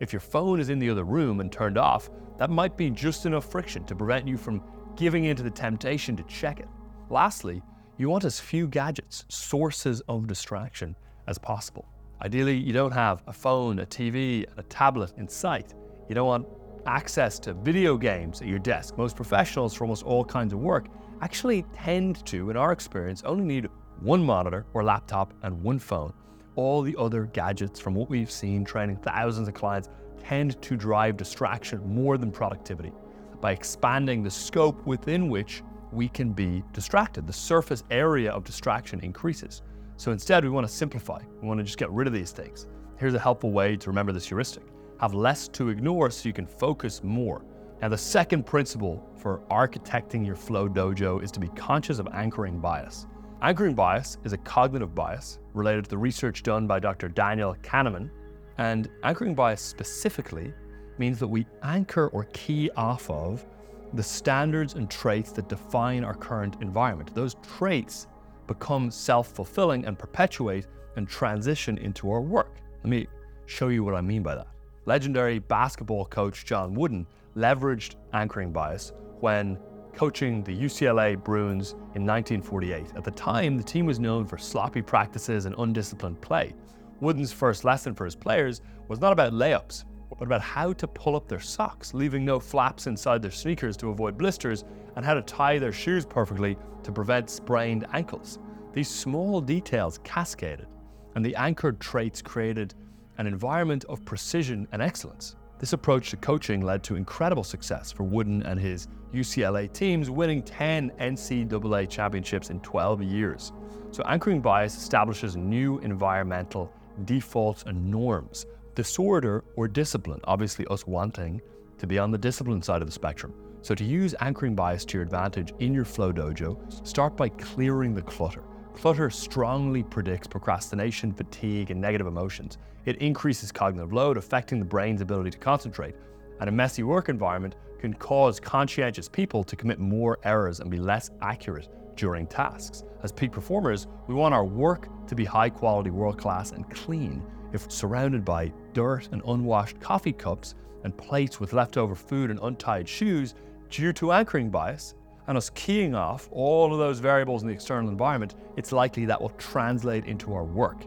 If 0.00 0.14
your 0.14 0.20
phone 0.20 0.60
is 0.60 0.70
in 0.70 0.78
the 0.78 0.88
other 0.88 1.04
room 1.04 1.40
and 1.40 1.52
turned 1.52 1.76
off, 1.76 2.08
that 2.38 2.48
might 2.48 2.74
be 2.74 2.88
just 2.88 3.26
enough 3.26 3.50
friction 3.50 3.84
to 3.84 3.94
prevent 3.94 4.26
you 4.26 4.38
from 4.38 4.62
giving 4.96 5.26
into 5.26 5.42
the 5.42 5.50
temptation 5.50 6.16
to 6.16 6.22
check 6.22 6.58
it. 6.58 6.68
Lastly, 7.10 7.62
you 7.98 8.08
want 8.08 8.24
as 8.24 8.40
few 8.40 8.66
gadgets, 8.66 9.26
sources 9.28 10.00
of 10.08 10.26
distraction, 10.26 10.96
as 11.26 11.36
possible. 11.36 11.86
Ideally, 12.22 12.56
you 12.56 12.72
don't 12.72 12.92
have 12.92 13.22
a 13.26 13.32
phone, 13.32 13.80
a 13.80 13.86
TV, 13.86 14.48
and 14.48 14.58
a 14.58 14.62
tablet 14.64 15.12
in 15.18 15.28
sight. 15.28 15.74
You 16.08 16.14
don't 16.14 16.26
want 16.26 16.46
access 16.86 17.38
to 17.40 17.52
video 17.52 17.98
games 17.98 18.40
at 18.40 18.48
your 18.48 18.58
desk. 18.58 18.96
Most 18.96 19.16
professionals 19.16 19.74
for 19.74 19.84
almost 19.84 20.04
all 20.04 20.24
kinds 20.24 20.54
of 20.54 20.60
work 20.60 20.86
actually 21.20 21.66
tend 21.74 22.24
to, 22.24 22.48
in 22.48 22.56
our 22.56 22.72
experience, 22.72 23.22
only 23.26 23.44
need 23.44 23.68
one 24.00 24.24
monitor 24.24 24.64
or 24.72 24.82
laptop 24.82 25.34
and 25.42 25.62
one 25.62 25.78
phone. 25.78 26.14
All 26.60 26.82
the 26.82 26.94
other 26.98 27.24
gadgets, 27.24 27.80
from 27.80 27.94
what 27.94 28.10
we've 28.10 28.30
seen 28.30 28.66
training 28.66 28.96
thousands 28.96 29.48
of 29.48 29.54
clients, 29.54 29.88
tend 30.22 30.60
to 30.60 30.76
drive 30.76 31.16
distraction 31.16 31.80
more 31.86 32.18
than 32.18 32.30
productivity. 32.30 32.92
By 33.40 33.52
expanding 33.52 34.22
the 34.22 34.30
scope 34.30 34.84
within 34.84 35.30
which 35.30 35.62
we 35.90 36.06
can 36.10 36.34
be 36.34 36.62
distracted, 36.74 37.26
the 37.26 37.32
surface 37.32 37.82
area 37.90 38.30
of 38.30 38.44
distraction 38.44 39.00
increases. 39.00 39.62
So 39.96 40.12
instead, 40.12 40.44
we 40.44 40.50
want 40.50 40.66
to 40.66 40.72
simplify. 40.72 41.22
We 41.40 41.48
want 41.48 41.60
to 41.60 41.64
just 41.64 41.78
get 41.78 41.90
rid 41.92 42.06
of 42.06 42.12
these 42.12 42.30
things. 42.30 42.66
Here's 42.98 43.14
a 43.14 43.18
helpful 43.18 43.52
way 43.52 43.74
to 43.78 43.88
remember 43.88 44.12
this 44.12 44.28
heuristic 44.28 44.64
have 45.00 45.14
less 45.14 45.48
to 45.48 45.70
ignore 45.70 46.10
so 46.10 46.28
you 46.28 46.34
can 46.34 46.46
focus 46.46 47.02
more. 47.02 47.42
Now, 47.80 47.88
the 47.88 47.96
second 47.96 48.44
principle 48.44 49.08
for 49.16 49.40
architecting 49.50 50.26
your 50.26 50.36
flow 50.36 50.68
dojo 50.68 51.22
is 51.22 51.30
to 51.30 51.40
be 51.40 51.48
conscious 51.56 51.98
of 51.98 52.06
anchoring 52.12 52.60
bias. 52.60 53.06
Anchoring 53.42 53.74
bias 53.74 54.18
is 54.24 54.34
a 54.34 54.38
cognitive 54.38 54.94
bias 54.94 55.38
related 55.54 55.84
to 55.84 55.90
the 55.90 55.96
research 55.96 56.42
done 56.42 56.66
by 56.66 56.78
Dr. 56.78 57.08
Daniel 57.08 57.56
Kahneman. 57.62 58.10
And 58.58 58.90
anchoring 59.02 59.34
bias 59.34 59.62
specifically 59.62 60.52
means 60.98 61.18
that 61.20 61.26
we 61.26 61.46
anchor 61.62 62.08
or 62.08 62.24
key 62.34 62.70
off 62.76 63.08
of 63.08 63.46
the 63.94 64.02
standards 64.02 64.74
and 64.74 64.90
traits 64.90 65.32
that 65.32 65.48
define 65.48 66.04
our 66.04 66.14
current 66.14 66.58
environment. 66.60 67.14
Those 67.14 67.36
traits 67.56 68.08
become 68.46 68.90
self 68.90 69.28
fulfilling 69.28 69.86
and 69.86 69.98
perpetuate 69.98 70.66
and 70.96 71.08
transition 71.08 71.78
into 71.78 72.10
our 72.10 72.20
work. 72.20 72.58
Let 72.84 72.90
me 72.90 73.06
show 73.46 73.68
you 73.68 73.82
what 73.82 73.94
I 73.94 74.02
mean 74.02 74.22
by 74.22 74.34
that. 74.34 74.48
Legendary 74.84 75.38
basketball 75.38 76.04
coach 76.04 76.44
John 76.44 76.74
Wooden 76.74 77.06
leveraged 77.36 77.94
anchoring 78.12 78.52
bias 78.52 78.92
when 79.20 79.58
coaching 79.94 80.42
the 80.42 80.56
UCLA 80.56 81.22
Bruins 81.22 81.72
in 81.94 82.06
1948. 82.06 82.92
At 82.96 83.04
the 83.04 83.10
time, 83.10 83.56
the 83.56 83.62
team 83.62 83.86
was 83.86 84.00
known 84.00 84.24
for 84.24 84.38
sloppy 84.38 84.82
practices 84.82 85.46
and 85.46 85.54
undisciplined 85.58 86.20
play. 86.20 86.54
Wooden's 87.00 87.32
first 87.32 87.64
lesson 87.64 87.94
for 87.94 88.04
his 88.04 88.14
players 88.14 88.60
was 88.88 89.00
not 89.00 89.12
about 89.12 89.32
layups, 89.32 89.84
but 90.18 90.24
about 90.24 90.42
how 90.42 90.72
to 90.72 90.86
pull 90.86 91.16
up 91.16 91.28
their 91.28 91.40
socks, 91.40 91.94
leaving 91.94 92.24
no 92.24 92.38
flaps 92.38 92.86
inside 92.86 93.22
their 93.22 93.30
sneakers 93.30 93.76
to 93.78 93.88
avoid 93.88 94.18
blisters, 94.18 94.64
and 94.96 95.04
how 95.04 95.14
to 95.14 95.22
tie 95.22 95.58
their 95.58 95.72
shoes 95.72 96.04
perfectly 96.04 96.56
to 96.82 96.92
prevent 96.92 97.30
sprained 97.30 97.86
ankles. 97.92 98.38
These 98.72 98.88
small 98.88 99.40
details 99.40 99.98
cascaded, 100.04 100.66
and 101.14 101.24
the 101.24 101.34
anchored 101.36 101.80
traits 101.80 102.20
created 102.22 102.74
an 103.18 103.26
environment 103.26 103.84
of 103.88 104.04
precision 104.04 104.68
and 104.72 104.82
excellence. 104.82 105.36
This 105.60 105.74
approach 105.74 106.08
to 106.08 106.16
coaching 106.16 106.62
led 106.62 106.82
to 106.84 106.96
incredible 106.96 107.44
success 107.44 107.92
for 107.92 108.04
Wooden 108.04 108.42
and 108.44 108.58
his 108.58 108.88
UCLA 109.12 109.70
teams, 109.70 110.08
winning 110.08 110.42
10 110.42 110.90
NCAA 110.98 111.86
championships 111.86 112.48
in 112.48 112.60
12 112.60 113.02
years. 113.02 113.52
So, 113.90 114.02
anchoring 114.04 114.40
bias 114.40 114.74
establishes 114.74 115.36
new 115.36 115.78
environmental 115.80 116.72
defaults 117.04 117.64
and 117.66 117.90
norms. 117.90 118.46
Disorder 118.74 119.44
or 119.54 119.68
discipline, 119.68 120.20
obviously, 120.24 120.66
us 120.68 120.86
wanting 120.86 121.42
to 121.76 121.86
be 121.86 121.98
on 121.98 122.10
the 122.10 122.16
discipline 122.16 122.62
side 122.62 122.80
of 122.80 122.88
the 122.88 122.92
spectrum. 122.92 123.34
So, 123.60 123.74
to 123.74 123.84
use 123.84 124.14
anchoring 124.20 124.54
bias 124.54 124.86
to 124.86 124.96
your 124.96 125.02
advantage 125.02 125.52
in 125.58 125.74
your 125.74 125.84
flow 125.84 126.10
dojo, 126.10 126.56
start 126.88 127.18
by 127.18 127.28
clearing 127.28 127.94
the 127.94 128.02
clutter. 128.02 128.44
Clutter 128.74 129.10
strongly 129.10 129.82
predicts 129.82 130.26
procrastination, 130.26 131.12
fatigue, 131.12 131.70
and 131.70 131.80
negative 131.80 132.06
emotions. 132.06 132.58
It 132.86 132.96
increases 132.96 133.52
cognitive 133.52 133.92
load, 133.92 134.16
affecting 134.16 134.58
the 134.58 134.64
brain's 134.64 135.02
ability 135.02 135.30
to 135.30 135.38
concentrate. 135.38 135.94
And 136.40 136.48
a 136.48 136.52
messy 136.52 136.82
work 136.82 137.08
environment 137.10 137.56
can 137.78 137.92
cause 137.94 138.40
conscientious 138.40 139.08
people 139.08 139.44
to 139.44 139.56
commit 139.56 139.78
more 139.78 140.18
errors 140.24 140.60
and 140.60 140.70
be 140.70 140.78
less 140.78 141.10
accurate 141.20 141.68
during 141.96 142.26
tasks. 142.26 142.84
As 143.02 143.12
peak 143.12 143.32
performers, 143.32 143.86
we 144.06 144.14
want 144.14 144.34
our 144.34 144.44
work 144.44 144.88
to 145.08 145.14
be 145.14 145.24
high 145.24 145.50
quality, 145.50 145.90
world 145.90 146.16
class, 146.16 146.52
and 146.52 146.68
clean. 146.70 147.22
If 147.52 147.70
surrounded 147.70 148.24
by 148.24 148.52
dirt 148.72 149.08
and 149.12 149.20
unwashed 149.26 149.80
coffee 149.80 150.12
cups 150.12 150.54
and 150.84 150.96
plates 150.96 151.40
with 151.40 151.52
leftover 151.52 151.94
food 151.94 152.30
and 152.30 152.38
untied 152.42 152.88
shoes, 152.88 153.34
due 153.68 153.92
to 153.94 154.12
anchoring 154.12 154.50
bias, 154.50 154.94
and 155.30 155.36
us 155.36 155.48
keying 155.50 155.94
off 155.94 156.28
all 156.32 156.72
of 156.72 156.80
those 156.80 156.98
variables 156.98 157.42
in 157.42 157.46
the 157.46 157.54
external 157.54 157.88
environment, 157.88 158.34
it's 158.56 158.72
likely 158.72 159.04
that 159.04 159.20
will 159.22 159.28
translate 159.38 160.04
into 160.06 160.34
our 160.34 160.42
work. 160.42 160.86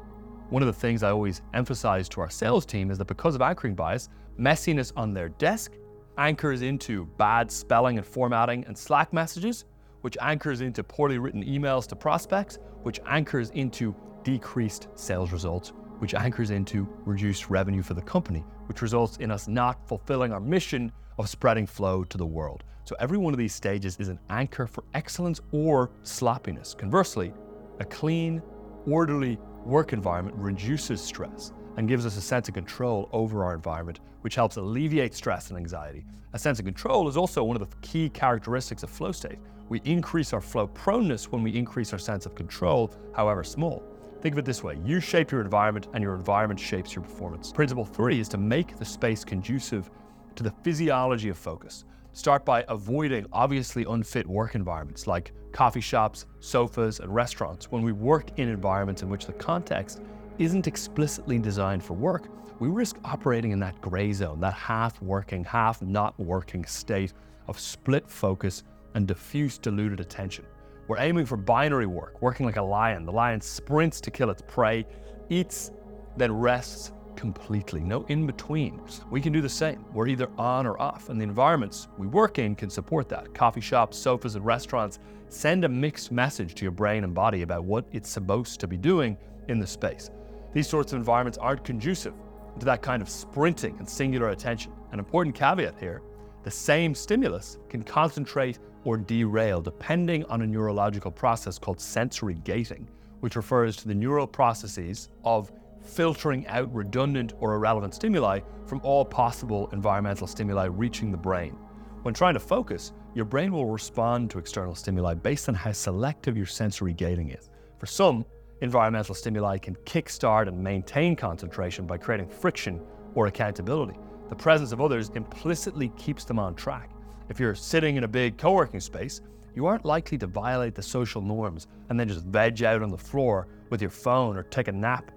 One 0.50 0.62
of 0.62 0.68
the 0.68 0.74
things 0.74 1.02
I 1.02 1.12
always 1.12 1.42
emphasize 1.54 2.10
to 2.10 2.20
our 2.20 2.30
sales 2.30 2.66
team 2.66 2.92
is 2.92 2.98
that 2.98 3.08
because 3.08 3.36
of 3.36 3.42
anchoring 3.42 3.74
bias, 3.74 4.10
messiness 4.38 4.92
on 4.98 5.14
their 5.14 5.30
desk 5.30 5.78
anchors 6.18 6.62
into 6.62 7.06
bad 7.18 7.50
spelling 7.50 7.98
and 7.98 8.06
formatting 8.06 8.66
and 8.66 8.78
Slack 8.78 9.14
messages, 9.14 9.64
which 10.02 10.18
anchors 10.20 10.60
into 10.60 10.84
poorly 10.84 11.20
written 11.20 11.42
emails 11.42 11.88
to 11.88 11.96
prospects, 11.96 12.60
which 12.82 13.00
anchors 13.08 13.50
into 13.52 13.96
decreased 14.26 14.90
sales 14.96 15.32
results, 15.32 15.72
which 16.00 16.14
anchors 16.14 16.50
into 16.50 16.86
reduced 17.06 17.50
revenue 17.50 17.82
for 17.82 17.94
the 17.94 18.02
company, 18.02 18.44
which 18.66 18.82
results 18.82 19.16
in 19.18 19.32
us 19.32 19.48
not 19.48 19.88
fulfilling 19.88 20.34
our 20.34 20.42
mission 20.42 20.92
of 21.18 21.30
spreading 21.30 21.66
flow 21.66 22.04
to 22.04 22.18
the 22.18 22.26
world. 22.26 22.64
So 22.86 22.96
every 23.00 23.18
one 23.18 23.34
of 23.34 23.38
these 23.38 23.54
stages 23.54 23.98
is 24.00 24.10
an 24.10 24.20
anchor 24.30 24.68
for 24.68 24.84
excellence 24.94 25.40
or 25.52 25.92
sloppiness. 26.04 26.74
Conversely, 26.74 27.34
a 27.80 27.86
clean, 27.86 28.42
orderly 28.86 29.38
work 29.64 29.94
environment 29.94 30.36
reduces 30.38 31.02
stress 31.02 31.54
and 31.78 31.88
gives 31.88 32.06
us 32.06 32.18
a 32.18 32.22
sense 32.22 32.48
of 32.48 32.54
control 32.54 33.10
over 33.14 33.44
our 33.44 33.56
environment, 33.56 34.00
which 34.22 34.36
helps 34.36 34.58
alleviate 34.58 35.14
stress 35.14 35.50
and 35.50 35.58
anxiety. 35.58 36.06
A 36.34 36.40
sense 36.40 36.60
of 36.60 36.66
control 36.66 37.08
is 37.08 37.18
also 37.18 37.44
one 37.44 37.56
of 37.56 37.68
the 37.68 37.76
key 37.78 38.10
characteristics 38.10 38.84
of 38.84 38.90
flow 38.90 39.12
state. 39.12 39.40
We 39.70 39.82
increase 39.86 40.34
our 40.34 40.42
flow 40.42 40.68
proneness 40.68 41.32
when 41.32 41.42
we 41.42 41.56
increase 41.56 41.94
our 41.94 42.00
sense 42.00 42.26
of 42.26 42.36
control, 42.36 42.94
however 43.16 43.44
small. 43.44 43.84
Think 44.22 44.36
of 44.36 44.40
it 44.40 44.46
this 44.46 44.64
way 44.64 44.78
you 44.84 45.00
shape 45.00 45.32
your 45.32 45.42
environment, 45.42 45.88
and 45.94 46.04
your 46.04 46.16
environment 46.16 46.60
shapes 46.60 46.96
your 46.96 47.04
performance. 47.04 47.52
Principle 47.52 47.86
three 47.86 48.20
is 48.20 48.28
to 48.30 48.38
make 48.38 48.78
the 48.78 48.86
space 48.86 49.24
conducive 49.24 49.90
to 50.36 50.44
the 50.44 50.54
physiology 50.64 51.30
of 51.30 51.38
focus. 51.38 51.86
Start 52.14 52.46
by 52.46 52.64
avoiding 52.70 53.26
obviously 53.34 53.86
unfit 53.90 54.28
work 54.28 54.56
environments 54.56 55.08
like 55.08 55.34
coffee 55.52 55.82
shops, 55.82 56.28
sofas, 56.40 57.00
and 57.00 57.14
restaurants. 57.14 57.72
When 57.72 57.84
we 57.84 57.92
work 57.92 58.38
in 58.38 58.50
environments 58.50 59.02
in 59.02 59.10
which 59.10 59.26
the 59.26 59.34
context 59.34 60.02
isn't 60.38 60.68
explicitly 60.68 61.40
designed 61.40 61.84
for 61.84 61.94
work, 61.94 62.28
we 62.60 62.70
risk 62.70 62.98
operating 63.04 63.52
in 63.52 63.60
that 63.60 63.82
gray 63.82 64.14
zone, 64.14 64.40
that 64.40 64.54
half 64.54 65.02
working, 65.02 65.44
half 65.44 65.82
not 65.82 66.18
working 66.20 66.64
state 66.66 67.14
of 67.48 67.60
split 67.60 68.10
focus 68.10 68.64
and 68.96 69.08
diffuse 69.08 69.58
diluted 69.58 70.00
attention. 70.00 70.46
We're 70.88 71.00
aiming 71.00 71.26
for 71.26 71.36
binary 71.36 71.88
work, 71.88 72.22
working 72.22 72.46
like 72.46 72.58
a 72.58 72.62
lion. 72.62 73.06
The 73.06 73.12
lion 73.12 73.42
sprints 73.42 74.00
to 74.02 74.12
kill 74.12 74.30
its 74.30 74.44
prey, 74.48 74.86
eats, 75.30 75.72
then 76.16 76.32
rests 76.32 76.93
completely, 77.16 77.82
no 77.82 78.04
in 78.10 78.26
between. 78.26 78.82
We 79.10 79.22
can 79.22 79.34
do 79.34 79.42
the 79.42 79.50
same. 79.50 79.86
We're 79.94 80.08
either 80.08 80.30
on 80.38 80.66
or 80.66 80.82
off, 80.82 81.10
and 81.10 81.20
the 81.20 81.24
environments 81.24 81.88
we 81.98 82.08
work 82.08 82.40
in 82.40 82.56
can 82.56 82.70
support 82.70 83.10
that. 83.10 83.34
Coffee 83.34 83.62
shops, 83.62 83.98
sofas, 83.98 84.36
and 84.36 84.46
restaurants 84.46 85.00
send 85.30 85.66
a 85.66 85.70
mixed 85.70 86.12
message 86.12 86.56
to 86.56 86.64
your 86.64 86.72
brain 86.72 87.04
and 87.04 87.14
body 87.14 87.42
about 87.42 87.64
what 87.64 87.86
it's 87.92 88.10
supposed 88.10 88.60
to 88.60 88.68
be 88.68 88.78
doing 88.78 89.18
in 89.48 89.60
the 89.60 89.68
space. 89.68 90.10
These 90.54 90.68
sorts 90.68 90.94
of 90.94 90.98
environments 90.98 91.38
aren't 91.38 91.64
conducive 91.64 92.14
to 92.60 92.66
that 92.66 92.82
kind 92.82 93.02
of 93.02 93.10
sprinting 93.10 93.76
and 93.80 93.90
singular 93.90 94.30
attention. 94.30 94.72
An 94.92 95.00
important 95.00 95.36
caveat 95.36 95.76
here 95.80 96.02
the 96.44 96.52
same 96.52 96.94
stimulus 96.94 97.58
can 97.70 97.84
concentrate 97.84 98.60
or 98.84 98.98
derail 98.98 99.62
depending 99.62 100.26
on 100.26 100.42
a 100.42 100.48
neurological 100.48 101.10
process 101.10 101.58
called 101.58 101.80
sensory 101.80 102.36
gating, 102.44 102.88
which 103.22 103.38
refers 103.38 103.78
to 103.78 103.88
the 103.88 103.96
neural 103.96 104.28
processes 104.28 105.08
of 105.24 105.52
filtering 105.84 106.48
out 106.48 106.74
redundant 106.74 107.34
or 107.40 107.56
irrelevant 107.56 107.94
stimuli 107.94 108.40
from 108.66 108.82
all 108.84 109.06
possible 109.06 109.70
environmental 109.72 110.28
stimuli 110.28 110.66
reaching 110.66 111.12
the 111.12 111.18
brain. 111.18 111.58
When 112.04 112.14
trying 112.14 112.34
to 112.34 112.40
focus, 112.40 112.94
your 113.14 113.26
brain 113.26 113.52
will 113.52 113.68
respond 113.68 114.30
to 114.32 114.40
external 114.40 114.76
stimuli 114.76 115.14
based 115.14 115.48
on 115.50 115.56
how 115.56 115.72
selective 115.72 116.36
your 116.36 116.46
sensory 116.46 116.94
gating 116.94 117.32
is. 117.32 117.50
For 117.78 117.86
some, 117.86 118.26
environmental 118.62 119.14
stimuli 119.14 119.58
can 119.58 119.76
kickstart 119.86 120.48
and 120.48 120.64
maintain 120.64 121.16
concentration 121.16 121.86
by 121.86 121.98
creating 121.98 122.30
friction 122.30 122.82
or 123.14 123.28
accountability. 123.28 123.98
The 124.30 124.36
presence 124.36 124.72
of 124.72 124.82
others 124.82 125.12
implicitly 125.16 125.90
keeps 125.98 126.24
them 126.26 126.40
on 126.40 126.56
track. 126.56 126.90
If 127.30 127.40
you're 127.40 127.56
sitting 127.56 127.98
in 127.98 128.04
a 128.04 128.08
big 128.08 128.38
co 128.38 128.52
working 128.52 128.80
space, 128.80 129.22
you 129.56 129.66
aren't 129.66 129.86
likely 129.86 130.18
to 130.18 130.28
violate 130.28 130.76
the 130.76 130.82
social 130.82 131.22
norms 131.22 131.68
and 131.90 132.00
then 132.00 132.08
just 132.08 132.26
veg 132.26 132.64
out 132.64 132.82
on 132.82 132.90
the 132.90 132.98
floor 132.98 133.48
with 133.70 133.82
your 133.82 133.92
phone 133.92 134.36
or 134.36 134.44
take 134.44 134.68
a 134.68 134.72
nap. 134.72 135.12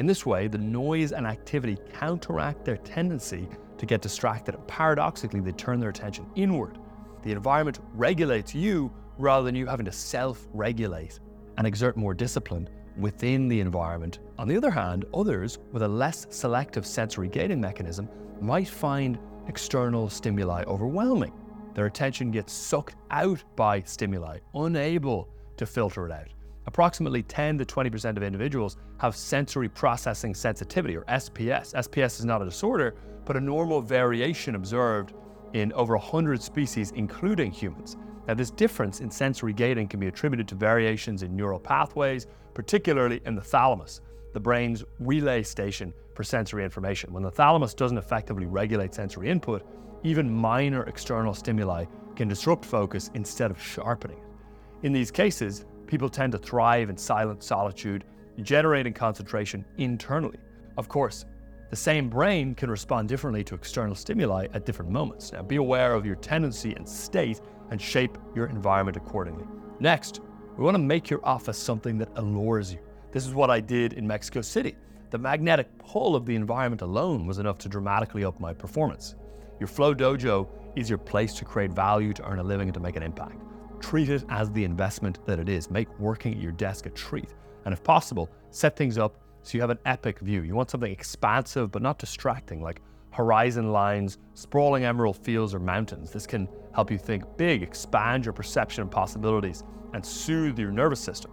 In 0.00 0.06
this 0.06 0.24
way, 0.24 0.48
the 0.48 0.56
noise 0.56 1.12
and 1.12 1.26
activity 1.26 1.76
counteract 1.92 2.64
their 2.64 2.78
tendency 2.78 3.46
to 3.76 3.84
get 3.84 4.00
distracted, 4.00 4.56
paradoxically, 4.66 5.40
they 5.40 5.52
turn 5.52 5.78
their 5.78 5.90
attention 5.90 6.24
inward. 6.36 6.78
The 7.22 7.32
environment 7.32 7.80
regulates 7.92 8.54
you 8.54 8.90
rather 9.18 9.44
than 9.44 9.54
you 9.54 9.66
having 9.66 9.84
to 9.84 9.92
self 9.92 10.48
regulate 10.54 11.20
and 11.58 11.66
exert 11.66 11.98
more 11.98 12.14
discipline 12.14 12.66
within 12.96 13.46
the 13.46 13.60
environment. 13.60 14.20
On 14.38 14.48
the 14.48 14.56
other 14.56 14.70
hand, 14.70 15.04
others 15.12 15.58
with 15.70 15.82
a 15.82 15.88
less 15.88 16.26
selective 16.30 16.86
sensory 16.86 17.28
gating 17.28 17.60
mechanism 17.60 18.08
might 18.40 18.68
find 18.68 19.18
external 19.48 20.08
stimuli 20.08 20.64
overwhelming. 20.66 21.34
Their 21.74 21.84
attention 21.84 22.30
gets 22.30 22.54
sucked 22.54 22.96
out 23.10 23.44
by 23.54 23.82
stimuli, 23.82 24.38
unable 24.54 25.28
to 25.58 25.66
filter 25.66 26.06
it 26.06 26.12
out. 26.12 26.28
Approximately 26.70 27.24
10 27.24 27.58
to 27.58 27.64
20% 27.64 28.16
of 28.16 28.22
individuals 28.22 28.76
have 28.98 29.16
sensory 29.16 29.68
processing 29.68 30.36
sensitivity, 30.36 30.96
or 30.96 31.02
SPS. 31.06 31.74
SPS 31.74 32.20
is 32.20 32.24
not 32.24 32.42
a 32.42 32.44
disorder, 32.44 32.94
but 33.24 33.36
a 33.36 33.40
normal 33.40 33.82
variation 33.82 34.54
observed 34.54 35.12
in 35.52 35.72
over 35.72 35.96
100 35.96 36.40
species, 36.40 36.92
including 36.92 37.50
humans. 37.50 37.96
Now, 38.28 38.34
this 38.34 38.52
difference 38.52 39.00
in 39.00 39.10
sensory 39.10 39.52
gating 39.52 39.88
can 39.88 39.98
be 39.98 40.06
attributed 40.06 40.46
to 40.46 40.54
variations 40.54 41.24
in 41.24 41.34
neural 41.34 41.58
pathways, 41.58 42.28
particularly 42.54 43.20
in 43.26 43.34
the 43.34 43.42
thalamus, 43.42 44.00
the 44.32 44.38
brain's 44.38 44.84
relay 45.00 45.42
station 45.42 45.92
for 46.14 46.22
sensory 46.22 46.62
information. 46.62 47.12
When 47.12 47.24
the 47.24 47.32
thalamus 47.32 47.74
doesn't 47.74 47.98
effectively 47.98 48.46
regulate 48.46 48.94
sensory 48.94 49.28
input, 49.28 49.66
even 50.04 50.32
minor 50.32 50.84
external 50.84 51.34
stimuli 51.34 51.86
can 52.14 52.28
disrupt 52.28 52.64
focus 52.64 53.10
instead 53.14 53.50
of 53.50 53.60
sharpening 53.60 54.18
it. 54.18 54.86
In 54.86 54.92
these 54.92 55.10
cases, 55.10 55.66
people 55.90 56.08
tend 56.08 56.32
to 56.32 56.38
thrive 56.38 56.88
in 56.88 56.96
silent 56.96 57.42
solitude, 57.42 58.04
generating 58.42 58.92
concentration 58.92 59.64
internally. 59.76 60.38
Of 60.78 60.88
course, 60.88 61.26
the 61.68 61.76
same 61.76 62.08
brain 62.08 62.54
can 62.54 62.70
respond 62.70 63.08
differently 63.08 63.44
to 63.44 63.54
external 63.54 63.94
stimuli 63.94 64.46
at 64.54 64.64
different 64.64 64.90
moments. 64.90 65.32
Now, 65.32 65.42
be 65.42 65.56
aware 65.56 65.92
of 65.94 66.06
your 66.06 66.14
tendency 66.16 66.74
and 66.74 66.88
state 66.88 67.40
and 67.70 67.80
shape 67.80 68.16
your 68.34 68.46
environment 68.46 68.96
accordingly. 68.96 69.44
Next, 69.80 70.20
we 70.56 70.64
want 70.64 70.76
to 70.76 70.82
make 70.82 71.10
your 71.10 71.20
office 71.24 71.58
something 71.58 71.98
that 71.98 72.10
allures 72.16 72.72
you. 72.72 72.78
This 73.12 73.26
is 73.26 73.34
what 73.34 73.50
I 73.50 73.60
did 73.60 73.94
in 73.94 74.06
Mexico 74.06 74.40
City. 74.40 74.76
The 75.10 75.18
magnetic 75.18 75.76
pull 75.78 76.14
of 76.14 76.24
the 76.24 76.36
environment 76.36 76.82
alone 76.82 77.26
was 77.26 77.38
enough 77.38 77.58
to 77.58 77.68
dramatically 77.68 78.24
up 78.24 78.38
my 78.38 78.54
performance. 78.54 79.16
Your 79.58 79.66
Flow 79.66 79.94
Dojo 79.94 80.48
is 80.76 80.88
your 80.88 80.98
place 80.98 81.34
to 81.34 81.44
create 81.44 81.72
value, 81.72 82.12
to 82.12 82.24
earn 82.24 82.38
a 82.38 82.42
living, 82.44 82.68
and 82.68 82.74
to 82.74 82.80
make 82.80 82.96
an 82.96 83.02
impact. 83.02 83.42
Treat 83.80 84.08
it 84.08 84.24
as 84.28 84.50
the 84.50 84.64
investment 84.64 85.24
that 85.26 85.38
it 85.38 85.48
is. 85.48 85.70
Make 85.70 85.98
working 85.98 86.34
at 86.34 86.40
your 86.40 86.52
desk 86.52 86.86
a 86.86 86.90
treat. 86.90 87.34
And 87.64 87.72
if 87.72 87.82
possible, 87.82 88.30
set 88.50 88.76
things 88.76 88.98
up 88.98 89.16
so 89.42 89.56
you 89.56 89.60
have 89.62 89.70
an 89.70 89.78
epic 89.86 90.20
view. 90.20 90.42
You 90.42 90.54
want 90.54 90.70
something 90.70 90.92
expansive 90.92 91.70
but 91.70 91.82
not 91.82 91.98
distracting, 91.98 92.62
like 92.62 92.82
horizon 93.10 93.72
lines, 93.72 94.18
sprawling 94.34 94.84
emerald 94.84 95.16
fields, 95.16 95.54
or 95.54 95.58
mountains. 95.58 96.10
This 96.10 96.26
can 96.26 96.48
help 96.74 96.90
you 96.90 96.98
think 96.98 97.24
big, 97.36 97.62
expand 97.62 98.24
your 98.24 98.32
perception 98.32 98.82
of 98.82 98.90
possibilities, 98.90 99.64
and 99.92 100.04
soothe 100.04 100.58
your 100.58 100.70
nervous 100.70 101.00
system. 101.00 101.32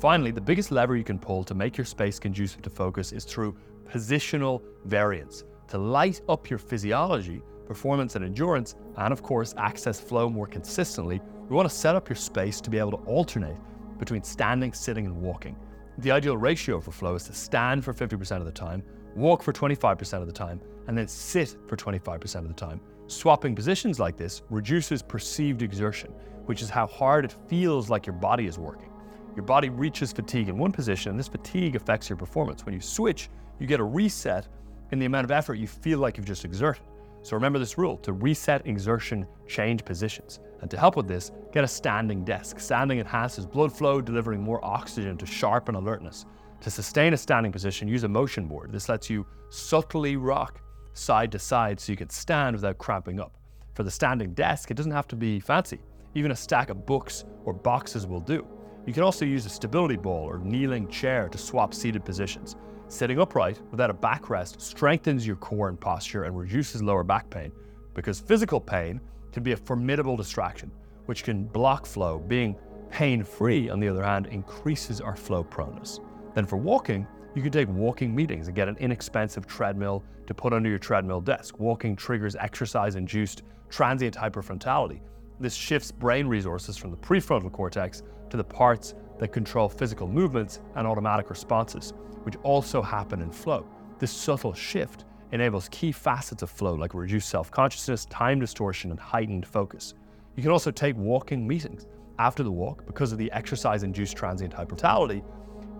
Finally, 0.00 0.32
the 0.32 0.40
biggest 0.40 0.72
lever 0.72 0.96
you 0.96 1.04
can 1.04 1.18
pull 1.18 1.44
to 1.44 1.54
make 1.54 1.76
your 1.76 1.84
space 1.84 2.18
conducive 2.18 2.62
to 2.62 2.70
focus 2.70 3.12
is 3.12 3.24
through 3.24 3.56
positional 3.88 4.62
variance. 4.86 5.44
To 5.68 5.78
light 5.78 6.20
up 6.28 6.50
your 6.50 6.58
physiology, 6.58 7.40
performance, 7.66 8.16
and 8.16 8.24
endurance, 8.24 8.74
and 8.96 9.12
of 9.12 9.22
course, 9.22 9.54
access 9.56 10.00
flow 10.00 10.28
more 10.28 10.46
consistently, 10.46 11.20
we 11.48 11.56
want 11.56 11.68
to 11.68 11.74
set 11.74 11.94
up 11.94 12.08
your 12.08 12.16
space 12.16 12.60
to 12.60 12.70
be 12.70 12.78
able 12.78 12.92
to 12.92 13.04
alternate 13.04 13.56
between 13.98 14.22
standing, 14.22 14.72
sitting, 14.72 15.06
and 15.06 15.20
walking. 15.20 15.56
The 15.98 16.10
ideal 16.10 16.36
ratio 16.36 16.80
for 16.80 16.90
flow 16.90 17.14
is 17.14 17.24
to 17.24 17.34
stand 17.34 17.84
for 17.84 17.92
50% 17.92 18.38
of 18.38 18.44
the 18.44 18.52
time, 18.52 18.82
walk 19.14 19.42
for 19.42 19.52
25% 19.52 20.20
of 20.20 20.26
the 20.26 20.32
time, 20.32 20.60
and 20.86 20.96
then 20.96 21.06
sit 21.06 21.56
for 21.66 21.76
25% 21.76 22.36
of 22.36 22.48
the 22.48 22.54
time. 22.54 22.80
Swapping 23.06 23.54
positions 23.54 24.00
like 24.00 24.16
this 24.16 24.42
reduces 24.48 25.02
perceived 25.02 25.62
exertion, 25.62 26.10
which 26.46 26.62
is 26.62 26.70
how 26.70 26.86
hard 26.86 27.24
it 27.24 27.34
feels 27.46 27.90
like 27.90 28.06
your 28.06 28.16
body 28.16 28.46
is 28.46 28.58
working. 28.58 28.88
Your 29.36 29.44
body 29.44 29.68
reaches 29.68 30.12
fatigue 30.12 30.48
in 30.48 30.58
one 30.58 30.72
position, 30.72 31.10
and 31.10 31.18
this 31.18 31.28
fatigue 31.28 31.76
affects 31.76 32.08
your 32.08 32.16
performance. 32.16 32.64
When 32.64 32.74
you 32.74 32.80
switch, 32.80 33.28
you 33.58 33.66
get 33.66 33.80
a 33.80 33.84
reset 33.84 34.48
in 34.90 34.98
the 34.98 35.06
amount 35.06 35.24
of 35.24 35.30
effort 35.30 35.54
you 35.54 35.66
feel 35.66 35.98
like 35.98 36.16
you've 36.16 36.26
just 36.26 36.44
exerted. 36.44 36.82
So 37.22 37.36
remember 37.36 37.58
this 37.58 37.78
rule 37.78 37.96
to 37.98 38.12
reset 38.12 38.66
exertion, 38.66 39.26
change 39.46 39.84
positions. 39.84 40.40
And 40.60 40.70
to 40.70 40.78
help 40.78 40.96
with 40.96 41.08
this, 41.08 41.30
get 41.52 41.64
a 41.64 41.68
standing 41.68 42.24
desk. 42.24 42.60
Standing 42.60 42.98
enhances 42.98 43.46
blood 43.46 43.72
flow, 43.72 44.00
delivering 44.00 44.40
more 44.40 44.64
oxygen 44.64 45.16
to 45.18 45.26
sharpen 45.26 45.74
alertness. 45.74 46.24
To 46.60 46.70
sustain 46.70 47.12
a 47.12 47.16
standing 47.16 47.52
position, 47.52 47.88
use 47.88 48.04
a 48.04 48.08
motion 48.08 48.46
board. 48.46 48.72
This 48.72 48.88
lets 48.88 49.10
you 49.10 49.26
subtly 49.50 50.16
rock 50.16 50.60
side 50.94 51.32
to 51.32 51.38
side 51.38 51.80
so 51.80 51.92
you 51.92 51.96
can 51.96 52.10
stand 52.10 52.54
without 52.54 52.78
cramping 52.78 53.18
up. 53.18 53.36
For 53.74 53.82
the 53.82 53.90
standing 53.90 54.34
desk, 54.34 54.70
it 54.70 54.76
doesn't 54.76 54.92
have 54.92 55.08
to 55.08 55.16
be 55.16 55.40
fancy. 55.40 55.80
Even 56.14 56.30
a 56.30 56.36
stack 56.36 56.70
of 56.70 56.86
books 56.86 57.24
or 57.44 57.52
boxes 57.52 58.06
will 58.06 58.20
do. 58.20 58.46
You 58.86 58.92
can 58.92 59.02
also 59.02 59.24
use 59.24 59.46
a 59.46 59.48
stability 59.48 59.96
ball 59.96 60.24
or 60.28 60.38
kneeling 60.38 60.88
chair 60.88 61.28
to 61.28 61.38
swap 61.38 61.72
seated 61.72 62.04
positions. 62.04 62.56
Sitting 62.92 63.18
upright 63.18 63.58
without 63.70 63.88
a 63.88 63.94
backrest 63.94 64.60
strengthens 64.60 65.26
your 65.26 65.36
core 65.36 65.70
and 65.70 65.80
posture 65.80 66.24
and 66.24 66.36
reduces 66.36 66.82
lower 66.82 67.02
back 67.02 67.30
pain 67.30 67.50
because 67.94 68.20
physical 68.20 68.60
pain 68.60 69.00
can 69.32 69.42
be 69.42 69.52
a 69.52 69.56
formidable 69.56 70.14
distraction, 70.14 70.70
which 71.06 71.24
can 71.24 71.44
block 71.44 71.86
flow. 71.86 72.18
Being 72.18 72.54
pain 72.90 73.24
free, 73.24 73.70
on 73.70 73.80
the 73.80 73.88
other 73.88 74.04
hand, 74.04 74.26
increases 74.26 75.00
our 75.00 75.16
flow 75.16 75.42
proneness. 75.42 76.00
Then 76.34 76.44
for 76.44 76.58
walking, 76.58 77.06
you 77.34 77.40
can 77.40 77.50
take 77.50 77.66
walking 77.70 78.14
meetings 78.14 78.48
and 78.48 78.54
get 78.54 78.68
an 78.68 78.76
inexpensive 78.78 79.46
treadmill 79.46 80.04
to 80.26 80.34
put 80.34 80.52
under 80.52 80.68
your 80.68 80.78
treadmill 80.78 81.22
desk. 81.22 81.58
Walking 81.58 81.96
triggers 81.96 82.36
exercise 82.36 82.96
induced 82.96 83.42
transient 83.70 84.16
hyperfrontality. 84.16 85.00
This 85.40 85.54
shifts 85.54 85.90
brain 85.90 86.26
resources 86.26 86.76
from 86.76 86.90
the 86.90 86.98
prefrontal 86.98 87.52
cortex 87.52 88.02
to 88.28 88.36
the 88.36 88.44
parts 88.44 88.92
that 89.18 89.28
control 89.28 89.70
physical 89.70 90.06
movements 90.06 90.60
and 90.76 90.86
automatic 90.86 91.30
responses, 91.30 91.94
which 92.24 92.36
also 92.42 92.82
happen 92.82 93.20
in 93.20 93.30
flow. 93.30 93.66
This 93.98 94.10
subtle 94.10 94.52
shift 94.52 95.04
enables 95.32 95.68
key 95.70 95.92
facets 95.92 96.42
of 96.42 96.50
flow 96.50 96.74
like 96.74 96.94
reduced 96.94 97.28
self 97.28 97.50
consciousness, 97.50 98.04
time 98.06 98.38
distortion, 98.40 98.90
and 98.90 99.00
heightened 99.00 99.46
focus. 99.46 99.94
You 100.36 100.42
can 100.42 100.52
also 100.52 100.70
take 100.70 100.96
walking 100.96 101.46
meetings. 101.46 101.86
After 102.18 102.42
the 102.42 102.52
walk, 102.52 102.86
because 102.86 103.12
of 103.12 103.18
the 103.18 103.32
exercise 103.32 103.82
induced 103.82 104.16
transient 104.16 104.54
hyperfrontality, 104.54 105.24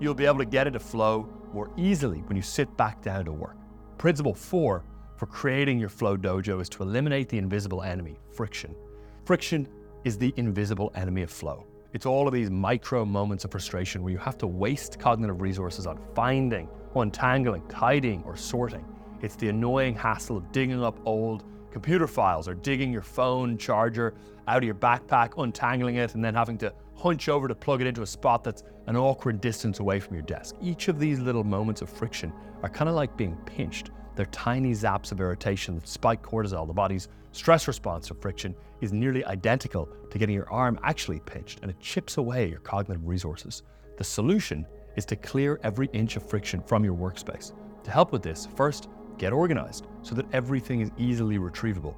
you'll 0.01 0.15
be 0.15 0.27
able 0.27 0.39
to 0.39 0.45
get 0.45 0.67
into 0.67 0.81
flow 0.81 1.29
more 1.53 1.71
easily 1.77 2.19
when 2.27 2.37
you 2.37 2.43
sit 2.43 2.75
back 2.77 3.03
down 3.03 3.25
to 3.27 3.33
work. 3.33 3.57
Principle 3.99 4.35
four 4.35 4.85
for 5.17 5.27
creating 5.27 5.79
your 5.79 5.89
flow 5.89 6.17
dojo 6.17 6.61
is 6.61 6.69
to 6.71 6.83
eliminate 6.83 7.29
the 7.29 7.39
invisible 7.39 7.83
enemy, 7.83 8.19
friction. 8.31 8.75
Friction 9.25 9.69
is 10.05 10.19
the 10.19 10.35
invisible 10.37 10.91
enemy 10.95 11.23
of 11.23 11.31
flow. 11.31 11.67
It's 11.93 12.07
all 12.07 12.27
of 12.27 12.33
these 12.33 12.51
micro 12.51 13.05
moments 13.05 13.45
of 13.45 13.51
frustration 13.51 14.03
where 14.03 14.11
you 14.11 14.19
have 14.19 14.39
to 14.39 14.47
waste 14.47 14.99
cognitive 14.99 15.43
resources 15.43 15.87
on 15.87 15.99
finding, 16.15 16.67
untangling, 16.97 17.63
tidying, 17.69 18.23
or 18.25 18.35
sorting. 18.35 18.83
It's 19.21 19.37
the 19.37 19.51
annoying 19.51 19.95
hassle 19.95 20.39
of 20.39 20.51
digging 20.53 20.83
up 20.83 20.99
old 21.05 21.45
computer 21.71 22.07
files 22.07 22.49
or 22.49 22.55
digging 22.55 22.95
your 22.95 23.03
phone 23.03 23.59
charger 23.59 24.15
out 24.49 24.57
of 24.57 24.65
your 24.65 24.75
backpack, 24.75 25.35
untangling 25.37 25.97
it, 25.97 26.15
and 26.15 26.25
then 26.25 26.35
having 26.35 26.57
to 26.59 26.73
hunch 26.97 27.29
over 27.29 27.47
to 27.47 27.55
plug 27.55 27.83
it 27.83 27.87
into 27.87 28.01
a 28.01 28.07
spot 28.07 28.43
that's 28.43 28.65
an 28.87 28.97
awkward 28.97 29.43
distance 29.43 29.79
away 29.79 30.01
from 30.01 30.15
your 30.15 30.25
desk. 30.25 30.57
Each 30.63 30.89
of 30.89 30.99
these 30.99 31.19
little 31.19 31.45
moments 31.45 31.83
of 31.83 31.91
friction 31.91 32.33
are 32.63 32.71
kind 32.71 32.89
of 32.89 32.95
like 32.95 33.19
being 33.19 33.37
pinched. 33.45 33.91
They're 34.15 34.27
tiny 34.27 34.73
zaps 34.73 35.13
of 35.13 35.21
irritation 35.21 35.75
that 35.77 35.89
spike 35.89 36.23
cortisol, 36.23 36.67
the 36.67 36.73
body's 36.73 37.09
stress 37.33 37.67
response 37.67 38.09
to 38.09 38.15
friction, 38.15 38.55
is 38.81 38.93
nearly 38.93 39.25
identical 39.25 39.89
to 40.11 40.19
getting 40.19 40.35
your 40.35 40.51
arm 40.53 40.79
actually 40.83 41.21
pinched, 41.21 41.61
and 41.61 41.71
it 41.71 41.81
chips 41.81 42.19
away 42.19 42.49
your 42.49 42.61
cognitive 42.61 43.07
resources. 43.07 43.63
The 43.97 44.05
solution 44.05 44.67
is 44.97 45.07
to 45.07 45.17
clear 45.17 45.59
every 45.63 45.89
inch 45.93 46.17
of 46.17 46.29
friction 46.29 46.63
from 46.63 46.85
your 46.85 46.95
workspace. 46.95 47.53
To 47.85 47.91
help 47.91 48.13
with 48.13 48.23
this, 48.23 48.47
first, 48.55 48.89
get 49.19 49.33
organized 49.33 49.87
so 50.03 50.15
that 50.15 50.27
everything 50.33 50.81
is 50.81 50.91
easily 50.99 51.39
retrievable. 51.39 51.95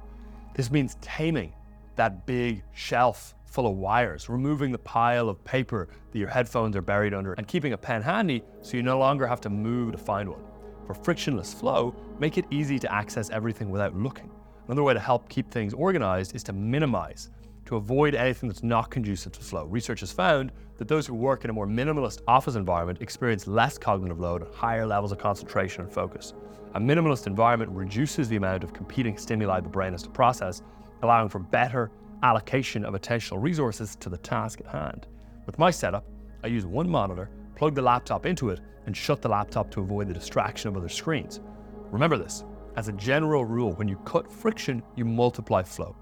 This 0.53 0.71
means 0.71 0.95
taming 1.01 1.53
that 1.95 2.25
big 2.25 2.63
shelf 2.73 3.35
full 3.45 3.67
of 3.67 3.75
wires, 3.75 4.29
removing 4.29 4.71
the 4.71 4.77
pile 4.79 5.29
of 5.29 5.43
paper 5.43 5.87
that 6.11 6.19
your 6.19 6.27
headphones 6.27 6.75
are 6.75 6.81
buried 6.81 7.13
under, 7.13 7.33
and 7.33 7.47
keeping 7.47 7.73
a 7.73 7.77
pen 7.77 8.01
handy 8.01 8.43
so 8.61 8.77
you 8.77 8.83
no 8.83 8.99
longer 8.99 9.25
have 9.25 9.41
to 9.41 9.49
move 9.49 9.91
to 9.93 9.97
find 9.97 10.29
one. 10.29 10.41
For 10.85 10.93
frictionless 10.93 11.53
flow, 11.53 11.95
make 12.19 12.37
it 12.37 12.45
easy 12.51 12.77
to 12.79 12.93
access 12.93 13.29
everything 13.29 13.69
without 13.69 13.95
looking. 13.95 14.29
Another 14.67 14.83
way 14.83 14.93
to 14.93 14.99
help 14.99 15.29
keep 15.29 15.49
things 15.49 15.73
organized 15.73 16.35
is 16.35 16.43
to 16.43 16.53
minimize, 16.53 17.29
to 17.65 17.75
avoid 17.75 18.13
anything 18.13 18.49
that's 18.49 18.63
not 18.63 18.91
conducive 18.91 19.31
to 19.33 19.41
flow. 19.41 19.65
Research 19.65 19.99
has 20.01 20.11
found 20.11 20.51
that 20.77 20.87
those 20.87 21.07
who 21.07 21.15
work 21.15 21.43
in 21.43 21.49
a 21.49 21.53
more 21.53 21.67
minimalist 21.67 22.21
office 22.27 22.55
environment 22.55 23.01
experience 23.01 23.47
less 23.47 23.77
cognitive 23.77 24.19
load 24.19 24.43
and 24.43 24.53
higher 24.53 24.85
levels 24.85 25.11
of 25.11 25.17
concentration 25.17 25.83
and 25.83 25.91
focus. 25.91 26.33
A 26.75 26.79
minimalist 26.79 27.25
environment 27.25 27.71
reduces 27.71 28.27
the 28.27 28.35
amount 28.35 28.63
of 28.63 28.73
competing 28.73 29.17
stimuli 29.17 29.59
the 29.61 29.69
brain 29.69 29.93
has 29.93 30.03
to 30.03 30.09
process, 30.09 30.61
allowing 31.01 31.29
for 31.29 31.39
better 31.39 31.89
allocation 32.21 32.85
of 32.85 32.93
attentional 32.93 33.41
resources 33.41 33.95
to 33.97 34.09
the 34.09 34.17
task 34.17 34.59
at 34.61 34.67
hand. 34.67 35.07
With 35.45 35.57
my 35.57 35.71
setup, 35.71 36.05
I 36.43 36.47
use 36.47 36.65
one 36.65 36.89
monitor, 36.89 37.29
plug 37.55 37.75
the 37.75 37.81
laptop 37.81 38.25
into 38.25 38.49
it, 38.49 38.59
and 38.85 38.95
shut 38.95 39.21
the 39.21 39.29
laptop 39.29 39.71
to 39.71 39.81
avoid 39.81 40.07
the 40.07 40.13
distraction 40.13 40.69
of 40.69 40.77
other 40.77 40.89
screens. 40.89 41.39
Remember 41.91 42.17
this 42.17 42.43
as 42.75 42.89
a 42.89 42.93
general 42.93 43.45
rule, 43.45 43.71
when 43.73 43.87
you 43.87 43.95
cut 43.97 44.29
friction, 44.29 44.83
you 44.95 45.05
multiply 45.05 45.63
flow. 45.63 45.95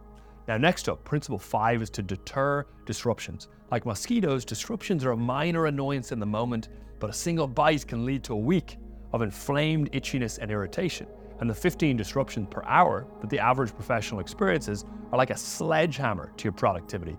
Now, 0.47 0.57
next 0.57 0.89
up, 0.89 1.03
principle 1.05 1.37
five 1.37 1.81
is 1.81 1.89
to 1.91 2.01
deter 2.01 2.65
disruptions. 2.85 3.47
Like 3.71 3.85
mosquitoes, 3.85 4.43
disruptions 4.43 5.05
are 5.05 5.11
a 5.11 5.17
minor 5.17 5.67
annoyance 5.67 6.11
in 6.11 6.19
the 6.19 6.25
moment, 6.25 6.69
but 6.99 7.09
a 7.09 7.13
single 7.13 7.47
bite 7.47 7.87
can 7.87 8.05
lead 8.05 8.23
to 8.23 8.33
a 8.33 8.37
week 8.37 8.77
of 9.13 9.21
inflamed 9.21 9.91
itchiness 9.91 10.39
and 10.39 10.49
irritation. 10.49 11.07
And 11.39 11.49
the 11.49 11.53
15 11.53 11.95
disruptions 11.95 12.47
per 12.49 12.63
hour 12.65 13.05
that 13.21 13.29
the 13.29 13.39
average 13.39 13.73
professional 13.73 14.19
experiences 14.19 14.83
are 15.11 15.17
like 15.17 15.29
a 15.29 15.37
sledgehammer 15.37 16.31
to 16.37 16.43
your 16.43 16.53
productivity. 16.53 17.17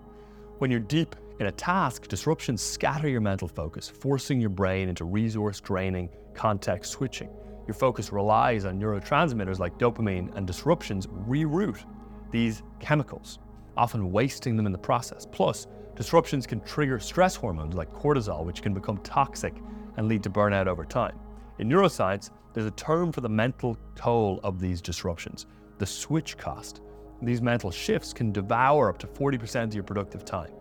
When 0.57 0.69
you're 0.69 0.79
deep 0.79 1.15
in 1.39 1.47
a 1.47 1.51
task, 1.51 2.07
disruptions 2.07 2.61
scatter 2.61 3.09
your 3.09 3.19
mental 3.19 3.47
focus, 3.47 3.89
forcing 3.89 4.39
your 4.39 4.49
brain 4.49 4.87
into 4.87 5.03
resource 5.03 5.59
draining 5.59 6.09
context 6.33 6.91
switching. 6.91 7.29
Your 7.67 7.73
focus 7.73 8.13
relies 8.13 8.63
on 8.63 8.79
neurotransmitters 8.79 9.59
like 9.59 9.77
dopamine, 9.77 10.33
and 10.35 10.47
disruptions 10.47 11.07
reroute 11.07 11.83
these 12.31 12.63
chemicals, 12.79 13.39
often 13.75 14.11
wasting 14.11 14.55
them 14.55 14.65
in 14.65 14.71
the 14.71 14.77
process. 14.77 15.25
Plus, 15.29 15.67
disruptions 15.95 16.47
can 16.47 16.61
trigger 16.61 16.99
stress 16.99 17.35
hormones 17.35 17.75
like 17.75 17.91
cortisol, 17.93 18.45
which 18.45 18.61
can 18.61 18.73
become 18.73 18.97
toxic 18.99 19.55
and 19.97 20.07
lead 20.07 20.23
to 20.23 20.29
burnout 20.29 20.67
over 20.67 20.85
time. 20.85 21.17
In 21.59 21.67
neuroscience, 21.67 22.29
there's 22.53 22.65
a 22.65 22.71
term 22.71 23.11
for 23.11 23.19
the 23.21 23.29
mental 23.29 23.77
toll 23.95 24.39
of 24.43 24.59
these 24.59 24.81
disruptions 24.81 25.47
the 25.77 25.85
switch 25.85 26.37
cost. 26.37 26.79
These 27.21 27.41
mental 27.41 27.69
shifts 27.69 28.13
can 28.13 28.31
devour 28.31 28.87
up 28.87 28.97
to 28.99 29.07
40% 29.07 29.63
of 29.65 29.73
your 29.73 29.83
productive 29.83 30.23
time. 30.23 30.51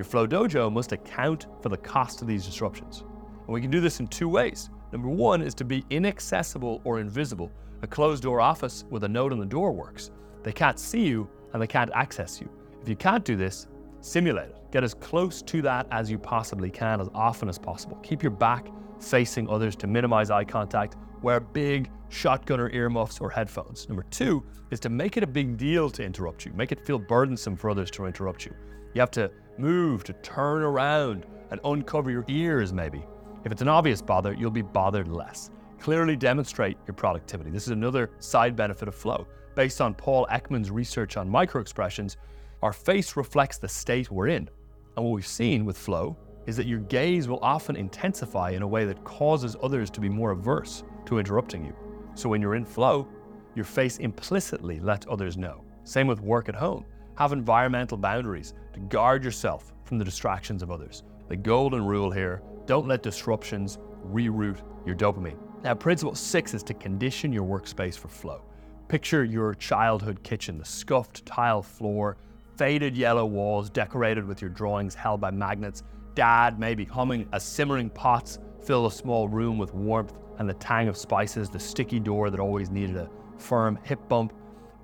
Your 0.00 0.06
Flow 0.06 0.26
Dojo 0.26 0.72
must 0.72 0.92
account 0.92 1.46
for 1.60 1.68
the 1.68 1.76
cost 1.76 2.22
of 2.22 2.26
these 2.26 2.46
disruptions. 2.46 3.04
And 3.44 3.48
we 3.48 3.60
can 3.60 3.70
do 3.70 3.82
this 3.82 4.00
in 4.00 4.06
two 4.06 4.30
ways. 4.30 4.70
Number 4.92 5.10
one 5.10 5.42
is 5.42 5.52
to 5.56 5.64
be 5.66 5.84
inaccessible 5.90 6.80
or 6.84 7.00
invisible. 7.00 7.52
A 7.82 7.86
closed 7.86 8.22
door 8.22 8.40
office 8.40 8.86
with 8.88 9.04
a 9.04 9.08
note 9.10 9.30
on 9.30 9.38
the 9.38 9.44
door 9.44 9.72
works. 9.72 10.10
They 10.42 10.52
can't 10.52 10.78
see 10.78 11.06
you 11.06 11.28
and 11.52 11.60
they 11.60 11.66
can't 11.66 11.90
access 11.92 12.40
you. 12.40 12.48
If 12.80 12.88
you 12.88 12.96
can't 12.96 13.26
do 13.26 13.36
this, 13.36 13.66
simulate 14.00 14.48
it. 14.48 14.56
Get 14.72 14.84
as 14.84 14.94
close 14.94 15.42
to 15.42 15.60
that 15.60 15.86
as 15.90 16.10
you 16.10 16.16
possibly 16.18 16.70
can, 16.70 17.02
as 17.02 17.10
often 17.14 17.50
as 17.50 17.58
possible. 17.58 17.98
Keep 17.98 18.22
your 18.22 18.32
back 18.32 18.68
facing 19.00 19.50
others 19.50 19.76
to 19.76 19.86
minimize 19.86 20.30
eye 20.30 20.44
contact. 20.44 20.96
Wear 21.20 21.40
big 21.40 21.90
shotgunner 22.10 22.72
earmuffs 22.72 23.20
or 23.20 23.28
headphones. 23.28 23.86
Number 23.86 24.04
two 24.04 24.46
is 24.70 24.80
to 24.80 24.88
make 24.88 25.18
it 25.18 25.22
a 25.22 25.26
big 25.26 25.58
deal 25.58 25.90
to 25.90 26.02
interrupt 26.02 26.46
you. 26.46 26.54
Make 26.54 26.72
it 26.72 26.80
feel 26.86 26.98
burdensome 26.98 27.54
for 27.54 27.68
others 27.68 27.90
to 27.90 28.06
interrupt 28.06 28.46
you. 28.46 28.54
You 28.94 29.00
have 29.00 29.10
to 29.12 29.30
move, 29.60 30.04
to 30.04 30.12
turn 30.14 30.62
around 30.62 31.26
and 31.50 31.60
uncover 31.64 32.10
your 32.10 32.24
ears, 32.28 32.72
maybe. 32.72 33.04
If 33.44 33.52
it's 33.52 33.62
an 33.62 33.68
obvious 33.68 34.02
bother, 34.02 34.32
you'll 34.32 34.50
be 34.50 34.62
bothered 34.62 35.08
less. 35.08 35.50
Clearly 35.78 36.16
demonstrate 36.16 36.76
your 36.86 36.94
productivity. 36.94 37.50
This 37.50 37.64
is 37.64 37.70
another 37.70 38.10
side 38.18 38.54
benefit 38.54 38.88
of 38.88 38.94
flow. 38.94 39.26
Based 39.54 39.80
on 39.80 39.94
Paul 39.94 40.26
Ekman's 40.30 40.70
research 40.70 41.16
on 41.16 41.28
microexpressions, 41.28 42.16
our 42.62 42.72
face 42.72 43.16
reflects 43.16 43.58
the 43.58 43.68
state 43.68 44.10
we're 44.10 44.28
in. 44.28 44.48
And 44.96 45.04
what 45.04 45.12
we've 45.12 45.26
seen 45.26 45.64
with 45.64 45.78
flow 45.78 46.16
is 46.46 46.56
that 46.56 46.66
your 46.66 46.80
gaze 46.80 47.28
will 47.28 47.38
often 47.42 47.76
intensify 47.76 48.50
in 48.50 48.62
a 48.62 48.68
way 48.68 48.84
that 48.84 49.04
causes 49.04 49.56
others 49.62 49.90
to 49.90 50.00
be 50.00 50.08
more 50.08 50.32
averse 50.32 50.84
to 51.06 51.18
interrupting 51.18 51.64
you. 51.64 51.74
So 52.14 52.28
when 52.28 52.42
you're 52.42 52.54
in 52.54 52.64
flow, 52.64 53.08
your 53.54 53.64
face 53.64 53.98
implicitly 53.98 54.80
lets 54.80 55.06
others 55.08 55.36
know. 55.36 55.64
Same 55.84 56.06
with 56.06 56.20
work 56.20 56.48
at 56.48 56.54
home. 56.54 56.84
Have 57.20 57.32
environmental 57.34 57.98
boundaries 57.98 58.54
to 58.72 58.80
guard 58.80 59.22
yourself 59.22 59.74
from 59.84 59.98
the 59.98 60.04
distractions 60.06 60.62
of 60.62 60.70
others. 60.70 61.02
The 61.28 61.36
golden 61.36 61.84
rule 61.84 62.10
here 62.10 62.40
don't 62.64 62.88
let 62.88 63.02
disruptions 63.02 63.76
reroute 64.10 64.62
your 64.86 64.96
dopamine. 64.96 65.36
Now, 65.62 65.74
principle 65.74 66.14
six 66.14 66.54
is 66.54 66.62
to 66.62 66.72
condition 66.72 67.30
your 67.30 67.44
workspace 67.44 67.98
for 67.98 68.08
flow. 68.08 68.40
Picture 68.88 69.22
your 69.22 69.52
childhood 69.52 70.22
kitchen, 70.22 70.56
the 70.56 70.64
scuffed 70.64 71.26
tile 71.26 71.60
floor, 71.60 72.16
faded 72.56 72.96
yellow 72.96 73.26
walls 73.26 73.68
decorated 73.68 74.24
with 74.24 74.40
your 74.40 74.48
drawings 74.48 74.94
held 74.94 75.20
by 75.20 75.30
magnets. 75.30 75.82
Dad 76.14 76.58
maybe 76.58 76.86
humming 76.86 77.28
as 77.34 77.42
simmering 77.42 77.90
pots 77.90 78.38
fill 78.64 78.86
a 78.86 78.90
small 78.90 79.28
room 79.28 79.58
with 79.58 79.74
warmth 79.74 80.14
and 80.38 80.48
the 80.48 80.54
tang 80.54 80.88
of 80.88 80.96
spices, 80.96 81.50
the 81.50 81.60
sticky 81.60 82.00
door 82.00 82.30
that 82.30 82.40
always 82.40 82.70
needed 82.70 82.96
a 82.96 83.10
firm 83.36 83.78
hip 83.84 84.00
bump 84.08 84.32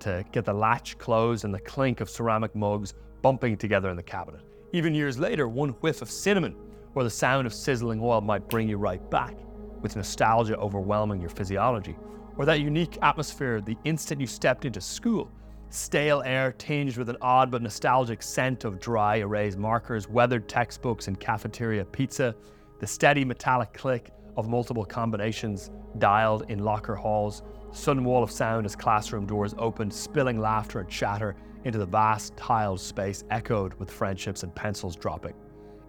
to 0.00 0.24
get 0.32 0.44
the 0.44 0.52
latch 0.52 0.98
closed, 0.98 1.44
and 1.44 1.54
the 1.54 1.60
clink 1.60 2.00
of 2.00 2.10
ceramic 2.10 2.54
mugs 2.54 2.94
bumping 3.22 3.56
together 3.56 3.90
in 3.90 3.96
the 3.96 4.02
cabinet. 4.02 4.42
Even 4.72 4.94
years 4.94 5.18
later, 5.18 5.48
one 5.48 5.70
whiff 5.70 6.02
of 6.02 6.10
cinnamon 6.10 6.56
or 6.94 7.04
the 7.04 7.10
sound 7.10 7.46
of 7.46 7.54
sizzling 7.54 8.00
oil 8.02 8.20
might 8.20 8.48
bring 8.48 8.68
you 8.68 8.78
right 8.78 9.10
back, 9.10 9.36
with 9.82 9.96
nostalgia 9.96 10.56
overwhelming 10.56 11.20
your 11.20 11.30
physiology. 11.30 11.96
Or 12.36 12.44
that 12.44 12.60
unique 12.60 12.98
atmosphere 13.02 13.60
the 13.60 13.76
instant 13.84 14.20
you 14.20 14.26
stepped 14.26 14.64
into 14.64 14.80
school. 14.80 15.30
Stale 15.68 16.22
air 16.24 16.52
tinged 16.52 16.96
with 16.96 17.08
an 17.08 17.16
odd 17.20 17.50
but 17.50 17.60
nostalgic 17.60 18.22
scent 18.22 18.64
of 18.64 18.80
dry 18.80 19.16
erased 19.16 19.58
markers, 19.58 20.08
weathered 20.08 20.48
textbooks, 20.48 21.08
and 21.08 21.18
cafeteria 21.18 21.84
pizza. 21.84 22.34
The 22.78 22.86
steady 22.86 23.24
metallic 23.24 23.72
click 23.72 24.10
of 24.36 24.48
multiple 24.48 24.84
combinations 24.84 25.70
dialed 25.98 26.44
in 26.50 26.60
locker 26.60 26.94
halls. 26.94 27.42
Sudden 27.72 28.04
wall 28.04 28.22
of 28.22 28.30
sound 28.30 28.66
as 28.66 28.76
classroom 28.76 29.26
doors 29.26 29.54
opened, 29.58 29.92
spilling 29.92 30.40
laughter 30.40 30.80
and 30.80 30.88
chatter 30.88 31.36
into 31.64 31.78
the 31.78 31.86
vast 31.86 32.36
tiled 32.36 32.80
space 32.80 33.24
echoed 33.30 33.74
with 33.74 33.90
friendships 33.90 34.42
and 34.42 34.54
pencils 34.54 34.96
dropping. 34.96 35.34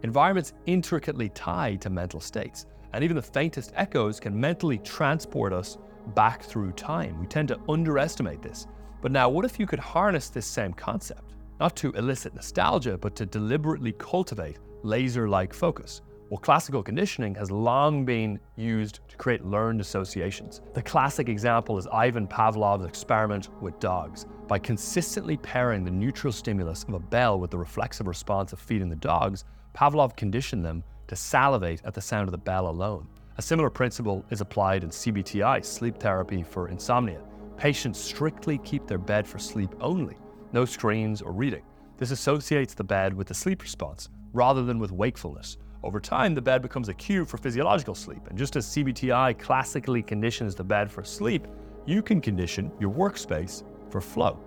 Environments 0.03 0.53
intricately 0.65 1.29
tied 1.29 1.81
to 1.81 1.89
mental 1.89 2.19
states, 2.19 2.65
and 2.93 3.03
even 3.03 3.15
the 3.15 3.21
faintest 3.21 3.71
echoes 3.75 4.19
can 4.19 4.39
mentally 4.39 4.77
transport 4.79 5.53
us 5.53 5.77
back 6.15 6.43
through 6.43 6.71
time. 6.71 7.19
We 7.19 7.27
tend 7.27 7.47
to 7.49 7.59
underestimate 7.67 8.41
this. 8.41 8.67
But 9.01 9.11
now, 9.11 9.29
what 9.29 9.45
if 9.45 9.59
you 9.59 9.67
could 9.67 9.79
harness 9.79 10.29
this 10.29 10.45
same 10.45 10.73
concept? 10.73 11.33
Not 11.59 11.75
to 11.77 11.91
elicit 11.93 12.33
nostalgia, 12.33 12.97
but 12.97 13.15
to 13.15 13.25
deliberately 13.25 13.91
cultivate 13.93 14.57
laser 14.83 15.27
like 15.27 15.53
focus. 15.53 16.01
Well, 16.29 16.39
classical 16.39 16.83
conditioning 16.83 17.35
has 17.35 17.51
long 17.51 18.03
been 18.03 18.37
used 18.57 18.99
to 19.07 19.15
create 19.15 19.45
learned 19.45 19.79
associations. 19.79 20.59
The 20.73 20.81
classic 20.81 21.29
example 21.29 21.77
is 21.77 21.87
Ivan 21.87 22.27
Pavlov's 22.27 22.85
experiment 22.85 23.47
with 23.61 23.79
dogs. 23.79 24.25
By 24.45 24.59
consistently 24.59 25.37
pairing 25.37 25.85
the 25.85 25.91
neutral 25.91 26.33
stimulus 26.33 26.83
of 26.83 26.95
a 26.95 26.99
bell 26.99 27.39
with 27.39 27.51
the 27.51 27.57
reflexive 27.57 28.07
response 28.07 28.51
of 28.51 28.59
feeding 28.59 28.89
the 28.89 28.95
dogs, 28.97 29.45
Pavlov 29.73 30.17
conditioned 30.17 30.65
them 30.65 30.83
to 31.07 31.15
salivate 31.15 31.81
at 31.85 31.93
the 31.93 32.01
sound 32.01 32.27
of 32.27 32.33
the 32.33 32.37
bell 32.37 32.67
alone. 32.67 33.07
A 33.37 33.41
similar 33.41 33.69
principle 33.69 34.25
is 34.29 34.41
applied 34.41 34.83
in 34.83 34.89
CBTI, 34.89 35.63
sleep 35.63 35.97
therapy 35.97 36.43
for 36.43 36.67
insomnia. 36.67 37.21
Patients 37.55 37.99
strictly 37.99 38.57
keep 38.57 38.85
their 38.85 38.97
bed 38.97 39.25
for 39.25 39.39
sleep 39.39 39.73
only, 39.79 40.17
no 40.51 40.65
screens 40.65 41.21
or 41.21 41.31
reading. 41.31 41.63
This 41.97 42.11
associates 42.11 42.73
the 42.73 42.83
bed 42.83 43.13
with 43.13 43.27
the 43.27 43.33
sleep 43.33 43.61
response 43.61 44.09
rather 44.33 44.63
than 44.63 44.77
with 44.77 44.91
wakefulness. 44.91 45.57
Over 45.87 46.01
time, 46.01 46.35
the 46.35 46.41
bed 46.41 46.61
becomes 46.61 46.89
a 46.89 46.93
cue 46.93 47.23
for 47.23 47.37
physiological 47.37 47.95
sleep, 47.95 48.27
and 48.27 48.37
just 48.37 48.57
as 48.57 48.65
CBTI 48.65 49.39
classically 49.39 50.03
conditions 50.03 50.53
the 50.53 50.63
bed 50.65 50.91
for 50.91 51.01
sleep, 51.01 51.47
you 51.85 52.01
can 52.01 52.19
condition 52.19 52.73
your 52.77 52.93
workspace 52.93 53.63
for 53.89 54.01
flow. 54.01 54.37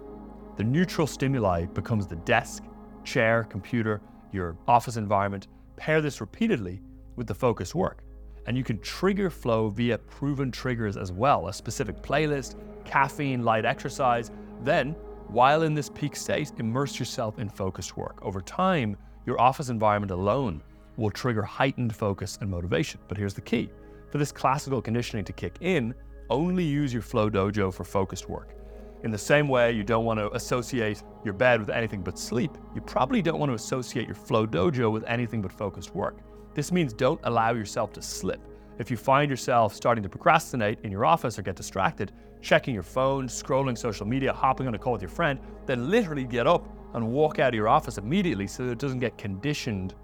The 0.58 0.64
neutral 0.64 1.06
stimuli 1.06 1.64
becomes 1.64 2.06
the 2.06 2.16
desk, 2.16 2.64
chair, 3.04 3.44
computer, 3.44 4.02
your 4.32 4.54
office 4.68 4.98
environment. 4.98 5.48
Pair 5.76 6.02
this 6.02 6.20
repeatedly 6.20 6.82
with 7.16 7.26
the 7.26 7.34
focused 7.34 7.74
work. 7.74 8.04
And 8.46 8.54
you 8.54 8.62
can 8.62 8.78
trigger 8.80 9.30
flow 9.30 9.70
via 9.70 9.96
proven 9.96 10.50
triggers 10.50 10.98
as 10.98 11.10
well 11.10 11.48
a 11.48 11.54
specific 11.54 12.02
playlist, 12.02 12.56
caffeine, 12.84 13.46
light 13.46 13.64
exercise. 13.64 14.30
Then, 14.62 14.94
while 15.28 15.62
in 15.62 15.72
this 15.72 15.88
peak 15.88 16.16
state, 16.16 16.52
immerse 16.58 16.98
yourself 16.98 17.38
in 17.38 17.48
focused 17.48 17.96
work. 17.96 18.18
Over 18.20 18.42
time, 18.42 18.94
your 19.24 19.40
office 19.40 19.70
environment 19.70 20.10
alone 20.10 20.60
will 20.96 21.10
trigger 21.10 21.42
heightened 21.42 21.94
focus 21.94 22.38
and 22.40 22.50
motivation. 22.50 23.00
But 23.08 23.18
here's 23.18 23.34
the 23.34 23.40
key 23.40 23.70
for 24.10 24.18
this 24.18 24.32
classical 24.32 24.82
conditioning 24.82 25.24
to 25.24 25.32
kick 25.32 25.56
in, 25.60 25.94
only 26.28 26.64
use 26.64 26.92
your 26.92 27.02
Flow 27.02 27.30
Dojo 27.30 27.72
for 27.72 27.84
focused 27.84 28.28
work. 28.28 28.54
In 29.02 29.10
the 29.10 29.18
same 29.18 29.48
way, 29.48 29.72
you 29.72 29.82
don't 29.82 30.04
want 30.04 30.18
to 30.20 30.30
associate 30.34 31.02
your 31.24 31.32
bed 31.32 31.60
with 31.60 31.70
anything 31.70 32.02
but 32.02 32.18
sleep, 32.18 32.58
you 32.74 32.80
probably 32.80 33.22
don't 33.22 33.38
want 33.38 33.50
to 33.50 33.54
associate 33.54 34.06
your 34.06 34.14
Flow 34.14 34.46
Dojo 34.46 34.92
with 34.92 35.04
anything 35.06 35.40
but 35.40 35.52
focused 35.52 35.94
work. 35.94 36.18
This 36.54 36.72
means 36.72 36.92
don't 36.92 37.20
allow 37.24 37.52
yourself 37.52 37.92
to 37.94 38.02
slip. 38.02 38.40
If 38.78 38.90
you 38.90 38.96
find 38.96 39.30
yourself 39.30 39.74
starting 39.74 40.02
to 40.02 40.08
procrastinate 40.08 40.80
in 40.82 40.90
your 40.90 41.04
office 41.04 41.38
or 41.38 41.42
get 41.42 41.56
distracted, 41.56 42.12
checking 42.42 42.74
your 42.74 42.82
phone, 42.82 43.28
scrolling 43.28 43.76
social 43.76 44.06
media, 44.06 44.32
hopping 44.32 44.66
on 44.66 44.74
a 44.74 44.78
call 44.78 44.94
with 44.94 45.02
your 45.02 45.10
friend, 45.10 45.38
then 45.66 45.90
literally 45.90 46.24
get 46.24 46.46
up 46.46 46.68
and 46.94 47.06
walk 47.06 47.38
out 47.38 47.48
of 47.48 47.54
your 47.54 47.68
office 47.68 47.98
immediately 47.98 48.46
so 48.46 48.64
that 48.64 48.72
it 48.72 48.78
doesn't 48.78 48.98
get 48.98 49.16
conditioned 49.16 49.94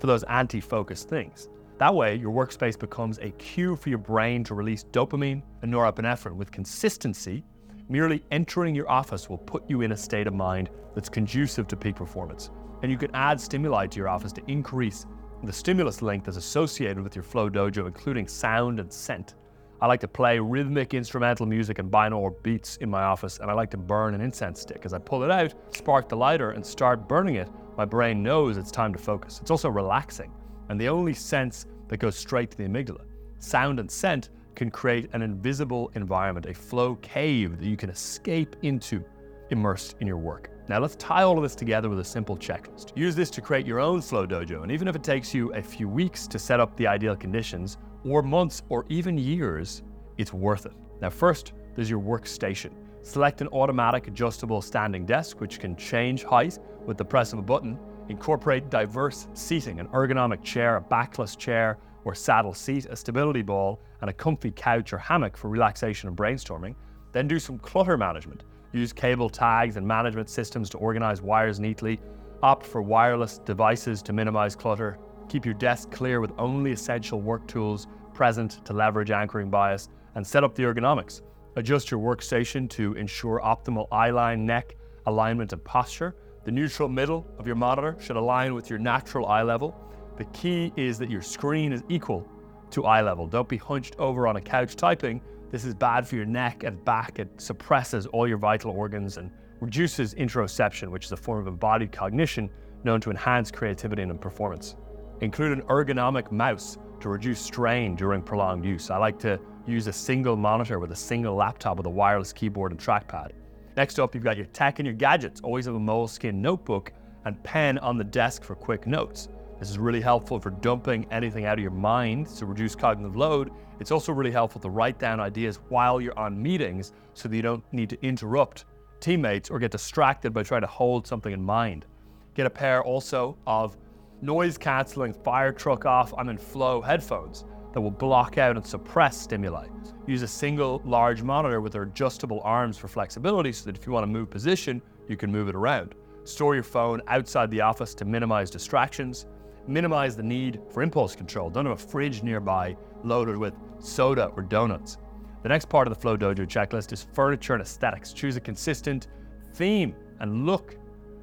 for 0.00 0.06
those 0.06 0.22
anti 0.24 0.60
focused 0.60 1.08
things. 1.08 1.48
That 1.78 1.94
way, 1.94 2.16
your 2.16 2.32
workspace 2.32 2.78
becomes 2.78 3.18
a 3.18 3.30
cue 3.32 3.76
for 3.76 3.88
your 3.88 3.98
brain 3.98 4.42
to 4.44 4.54
release 4.54 4.84
dopamine 4.84 5.42
and 5.62 5.72
norepinephrine 5.72 6.34
with 6.34 6.50
consistency. 6.50 7.44
Merely 7.88 8.24
entering 8.30 8.74
your 8.74 8.90
office 8.90 9.28
will 9.28 9.38
put 9.38 9.68
you 9.70 9.82
in 9.82 9.92
a 9.92 9.96
state 9.96 10.26
of 10.26 10.34
mind 10.34 10.70
that's 10.94 11.08
conducive 11.08 11.68
to 11.68 11.76
peak 11.76 11.96
performance. 11.96 12.50
And 12.82 12.90
you 12.90 12.98
can 12.98 13.14
add 13.14 13.40
stimuli 13.40 13.86
to 13.86 13.96
your 13.96 14.08
office 14.08 14.32
to 14.32 14.42
increase 14.48 15.06
the 15.44 15.52
stimulus 15.52 16.02
length 16.02 16.26
is 16.26 16.36
associated 16.36 17.00
with 17.00 17.14
your 17.14 17.22
Flow 17.22 17.48
Dojo, 17.48 17.86
including 17.86 18.26
sound 18.26 18.80
and 18.80 18.92
scent. 18.92 19.34
I 19.80 19.86
like 19.86 20.00
to 20.00 20.08
play 20.08 20.40
rhythmic 20.40 20.92
instrumental 20.92 21.46
music 21.46 21.78
and 21.78 21.88
binaural 21.88 22.42
beats 22.42 22.78
in 22.78 22.90
my 22.90 23.02
office, 23.02 23.38
and 23.38 23.48
I 23.48 23.54
like 23.54 23.70
to 23.70 23.76
burn 23.76 24.12
an 24.12 24.20
incense 24.20 24.60
stick. 24.60 24.82
As 24.84 24.92
I 24.92 24.98
pull 24.98 25.22
it 25.22 25.30
out, 25.30 25.54
spark 25.76 26.08
the 26.08 26.16
lighter, 26.16 26.50
and 26.50 26.66
start 26.66 27.08
burning 27.08 27.36
it, 27.36 27.48
my 27.76 27.84
brain 27.84 28.20
knows 28.20 28.56
it's 28.56 28.72
time 28.72 28.92
to 28.92 28.98
focus. 28.98 29.38
It's 29.40 29.52
also 29.52 29.68
relaxing, 29.68 30.32
and 30.68 30.80
the 30.80 30.88
only 30.88 31.14
sense 31.14 31.66
that 31.86 31.98
goes 31.98 32.16
straight 32.16 32.50
to 32.50 32.56
the 32.56 32.64
amygdala. 32.64 33.04
Sound 33.38 33.78
and 33.78 33.88
scent 33.88 34.30
can 34.56 34.68
create 34.68 35.10
an 35.12 35.22
invisible 35.22 35.92
environment, 35.94 36.46
a 36.46 36.54
flow 36.54 36.96
cave 36.96 37.56
that 37.60 37.66
you 37.66 37.76
can 37.76 37.88
escape 37.88 38.56
into 38.62 39.04
immersed 39.50 39.94
in 40.00 40.08
your 40.08 40.18
work. 40.18 40.50
Now 40.68 40.80
let's 40.80 40.96
tie 40.96 41.22
all 41.22 41.36
of 41.36 41.42
this 41.44 41.54
together 41.54 41.88
with 41.88 42.00
a 42.00 42.04
simple 42.04 42.36
checklist. 42.36 42.96
Use 42.96 43.14
this 43.14 43.30
to 43.30 43.40
create 43.40 43.64
your 43.64 43.78
own 43.78 44.02
flow 44.02 44.26
dojo, 44.26 44.64
and 44.64 44.72
even 44.72 44.88
if 44.88 44.96
it 44.96 45.04
takes 45.04 45.32
you 45.32 45.54
a 45.54 45.62
few 45.62 45.88
weeks 45.88 46.26
to 46.26 46.38
set 46.38 46.58
up 46.58 46.76
the 46.76 46.88
ideal 46.88 47.14
conditions, 47.14 47.78
or 48.10 48.22
months, 48.22 48.62
or 48.68 48.84
even 48.88 49.18
years, 49.18 49.82
it's 50.16 50.32
worth 50.32 50.66
it. 50.66 50.72
Now 51.00 51.10
first, 51.10 51.52
there's 51.74 51.90
your 51.90 52.00
workstation. 52.00 52.72
Select 53.02 53.40
an 53.40 53.48
automatic 53.48 54.08
adjustable 54.08 54.60
standing 54.60 55.06
desk, 55.06 55.40
which 55.40 55.60
can 55.60 55.76
change 55.76 56.24
height 56.24 56.58
with 56.84 56.98
the 56.98 57.04
press 57.04 57.32
of 57.32 57.38
a 57.38 57.42
button. 57.42 57.78
Incorporate 58.08 58.70
diverse 58.70 59.28
seating, 59.34 59.80
an 59.80 59.88
ergonomic 59.88 60.42
chair, 60.42 60.76
a 60.76 60.80
backless 60.80 61.36
chair, 61.36 61.78
or 62.04 62.14
saddle 62.14 62.54
seat, 62.54 62.86
a 62.86 62.96
stability 62.96 63.42
ball, 63.42 63.80
and 64.00 64.10
a 64.10 64.12
comfy 64.12 64.50
couch 64.50 64.92
or 64.92 64.98
hammock 64.98 65.36
for 65.36 65.48
relaxation 65.48 66.08
and 66.08 66.16
brainstorming. 66.16 66.74
Then 67.12 67.28
do 67.28 67.38
some 67.38 67.58
clutter 67.58 67.96
management. 67.96 68.44
Use 68.72 68.92
cable 68.92 69.30
tags 69.30 69.76
and 69.76 69.86
management 69.86 70.28
systems 70.28 70.68
to 70.70 70.78
organize 70.78 71.22
wires 71.22 71.60
neatly. 71.60 72.00
Opt 72.42 72.64
for 72.64 72.82
wireless 72.82 73.38
devices 73.38 74.02
to 74.02 74.12
minimize 74.12 74.54
clutter. 74.54 74.98
Keep 75.28 75.44
your 75.44 75.54
desk 75.54 75.90
clear 75.90 76.20
with 76.20 76.32
only 76.38 76.72
essential 76.72 77.20
work 77.20 77.46
tools 77.46 77.86
present 78.18 78.64
to 78.66 78.72
leverage 78.72 79.10
anchoring 79.10 79.48
bias. 79.48 79.88
And 80.14 80.26
set 80.26 80.42
up 80.42 80.54
the 80.54 80.64
ergonomics. 80.64 81.22
Adjust 81.54 81.90
your 81.92 82.00
workstation 82.00 82.68
to 82.70 82.94
ensure 82.94 83.40
optimal 83.40 83.86
eye 83.92 84.10
line, 84.10 84.44
neck, 84.44 84.74
alignment, 85.06 85.52
and 85.52 85.64
posture. 85.64 86.16
The 86.44 86.50
neutral 86.50 86.88
middle 86.88 87.24
of 87.38 87.46
your 87.46 87.54
monitor 87.54 87.96
should 88.00 88.16
align 88.16 88.54
with 88.54 88.68
your 88.68 88.80
natural 88.80 89.26
eye 89.26 89.42
level. 89.42 89.76
The 90.16 90.24
key 90.26 90.72
is 90.76 90.98
that 90.98 91.08
your 91.08 91.22
screen 91.22 91.72
is 91.72 91.84
equal 91.88 92.26
to 92.70 92.84
eye 92.84 93.02
level. 93.02 93.28
Don't 93.28 93.48
be 93.48 93.56
hunched 93.56 93.94
over 93.98 94.26
on 94.26 94.34
a 94.34 94.40
couch 94.40 94.74
typing 94.74 95.20
this 95.50 95.64
is 95.64 95.74
bad 95.74 96.06
for 96.06 96.16
your 96.16 96.26
neck 96.26 96.64
and 96.64 96.84
back. 96.84 97.18
It 97.18 97.28
suppresses 97.40 98.06
all 98.06 98.28
your 98.28 98.36
vital 98.36 98.70
organs 98.70 99.16
and 99.16 99.30
reduces 99.60 100.14
interoception, 100.14 100.88
which 100.88 101.06
is 101.06 101.12
a 101.12 101.16
form 101.16 101.40
of 101.40 101.46
embodied 101.46 101.90
cognition 101.90 102.50
known 102.84 103.00
to 103.00 103.10
enhance 103.10 103.50
creativity 103.50 104.02
and 104.02 104.20
performance. 104.20 104.76
Include 105.20 105.58
an 105.58 105.64
ergonomic 105.64 106.30
mouse 106.30 106.76
to 107.00 107.08
reduce 107.08 107.40
strain 107.40 107.94
during 107.94 108.22
prolonged 108.22 108.64
use. 108.64 108.90
I 108.90 108.96
like 108.96 109.18
to 109.20 109.38
use 109.66 109.86
a 109.86 109.92
single 109.92 110.36
monitor 110.36 110.78
with 110.78 110.92
a 110.92 110.96
single 110.96 111.34
laptop 111.34 111.76
with 111.76 111.86
a 111.86 111.90
wireless 111.90 112.32
keyboard 112.32 112.72
and 112.72 112.80
trackpad. 112.80 113.32
Next 113.76 113.98
up, 113.98 114.14
you've 114.14 114.24
got 114.24 114.36
your 114.36 114.46
tech 114.46 114.78
and 114.78 114.86
your 114.86 114.94
gadgets. 114.94 115.40
Always 115.40 115.66
have 115.66 115.74
a 115.74 115.80
Moleskine 115.80 116.34
notebook 116.34 116.92
and 117.24 117.42
pen 117.44 117.78
on 117.78 117.96
the 117.96 118.04
desk 118.04 118.42
for 118.42 118.54
quick 118.54 118.86
notes. 118.86 119.28
This 119.58 119.70
is 119.70 119.78
really 119.78 120.00
helpful 120.00 120.38
for 120.38 120.50
dumping 120.50 121.06
anything 121.10 121.44
out 121.44 121.58
of 121.58 121.62
your 121.62 121.70
mind 121.72 122.28
to 122.36 122.46
reduce 122.46 122.74
cognitive 122.74 123.16
load. 123.16 123.50
It's 123.80 123.90
also 123.90 124.12
really 124.12 124.30
helpful 124.30 124.60
to 124.60 124.70
write 124.70 124.98
down 124.98 125.20
ideas 125.20 125.60
while 125.68 126.00
you're 126.00 126.18
on 126.18 126.40
meetings 126.40 126.92
so 127.14 127.28
that 127.28 127.36
you 127.36 127.42
don't 127.42 127.64
need 127.72 127.90
to 127.90 128.00
interrupt 128.04 128.64
teammates 129.00 129.50
or 129.50 129.58
get 129.58 129.70
distracted 129.70 130.32
by 130.32 130.42
trying 130.42 130.60
to 130.60 130.66
hold 130.66 131.06
something 131.06 131.32
in 131.32 131.42
mind. 131.42 131.86
Get 132.34 132.46
a 132.46 132.50
pair 132.50 132.84
also 132.84 133.36
of 133.46 133.76
noise 134.20 134.58
cancelling 134.58 135.12
fire 135.12 135.52
truck 135.52 135.86
off, 135.86 136.14
I'm 136.16 136.28
in 136.28 136.38
flow 136.38 136.80
headphones 136.80 137.44
that 137.72 137.80
will 137.80 137.90
block 137.90 138.38
out 138.38 138.56
and 138.56 138.66
suppress 138.66 139.20
stimuli. 139.20 139.66
Use 140.06 140.22
a 140.22 140.28
single 140.28 140.80
large 140.84 141.22
monitor 141.22 141.60
with 141.60 141.74
adjustable 141.74 142.40
arms 142.44 142.78
for 142.78 142.88
flexibility 142.88 143.52
so 143.52 143.66
that 143.66 143.76
if 143.76 143.86
you 143.86 143.92
want 143.92 144.04
to 144.04 144.08
move 144.08 144.30
position, 144.30 144.80
you 145.08 145.16
can 145.16 145.30
move 145.30 145.48
it 145.48 145.54
around. 145.54 145.94
Store 146.24 146.54
your 146.54 146.64
phone 146.64 147.00
outside 147.08 147.50
the 147.50 147.60
office 147.60 147.94
to 147.94 148.04
minimize 148.04 148.50
distractions 148.50 149.26
minimize 149.68 150.16
the 150.16 150.22
need 150.22 150.60
for 150.70 150.82
impulse 150.82 151.14
control. 151.14 151.50
Don't 151.50 151.66
have 151.66 151.78
a 151.78 151.88
fridge 151.88 152.22
nearby 152.22 152.76
loaded 153.04 153.36
with 153.36 153.54
soda 153.78 154.32
or 154.36 154.42
donuts. 154.42 154.96
The 155.42 155.48
next 155.48 155.68
part 155.68 155.86
of 155.86 155.94
the 155.94 156.00
Flow 156.00 156.16
Dojo 156.16 156.46
checklist 156.46 156.92
is 156.92 157.06
furniture 157.12 157.52
and 157.52 157.62
aesthetics. 157.62 158.12
Choose 158.12 158.36
a 158.36 158.40
consistent 158.40 159.08
theme 159.54 159.94
and 160.20 160.46
look 160.46 160.76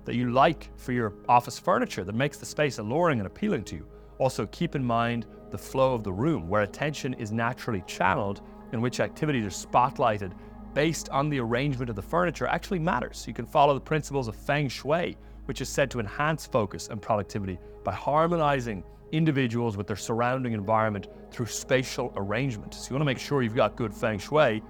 that 0.06 0.15
you 0.15 0.32
like 0.32 0.70
for 0.78 0.91
your 0.91 1.13
office 1.28 1.60
furniture 1.60 2.04
that 2.04 2.15
makes 2.15 2.38
the 2.38 2.46
space 2.46 2.78
alluring 2.78 3.20
and 3.20 3.28
appealing 3.28 3.63
to 3.65 3.76
you. 3.76 3.88
Also, 4.18 4.46
keep 4.48 4.76
in 4.76 4.84
mind 4.84 5.26
the 5.52 5.58
flow 5.58 5.94
of 5.94 6.04
the 6.04 6.13
room, 6.13 6.48
where 6.48 6.62
attention 6.62 7.13
is 7.15 7.32
naturally 7.32 7.84
channeled, 7.88 8.41
in 8.72 8.82
which 8.82 9.00
activities 9.00 9.46
are 9.46 9.68
spotlighted 9.68 10.32
based 10.74 11.10
on 11.10 11.30
the 11.30 11.39
arrangement 11.39 11.89
of 11.89 11.96
the 11.96 12.02
furniture 12.02 12.48
actually 12.48 12.80
matters. 12.80 13.26
You 13.28 13.34
can 13.34 13.46
follow 13.46 13.74
the 13.74 13.80
principles 13.80 14.28
of 14.28 14.36
Feng 14.36 14.68
Shui, 14.68 15.18
which 15.46 15.62
is 15.62 15.70
said 15.70 15.89
to 15.91 16.00
enhance 16.00 16.46
focus 16.46 16.88
and 16.89 17.02
productivity 17.02 17.58
by 17.84 17.94
harmonizing 17.94 18.84
individuals 19.12 19.78
with 19.78 19.88
their 19.88 19.96
surrounding 19.96 20.54
environment 20.54 21.08
through 21.32 21.46
spatial 21.46 22.12
arrangement. 22.15 22.74
So 22.74 22.89
you 22.89 22.96
want 22.96 23.02
to 23.02 23.06
make 23.06 23.20
sure 23.20 23.41
you've 23.41 23.56
got 23.56 23.76
good 23.76 23.94
feng 23.94 24.20
shui, 24.20 24.62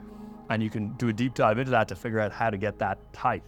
and 0.49 0.61
you 0.61 0.69
can 0.69 0.93
do 0.93 1.07
a 1.07 1.13
deep 1.13 1.33
dive 1.33 1.57
into 1.57 1.71
that 1.71 1.87
to 1.87 1.95
figure 1.95 2.19
out 2.19 2.31
how 2.31 2.49
to 2.49 2.57
get 2.57 2.77
that 2.79 2.99
tight. 3.13 3.43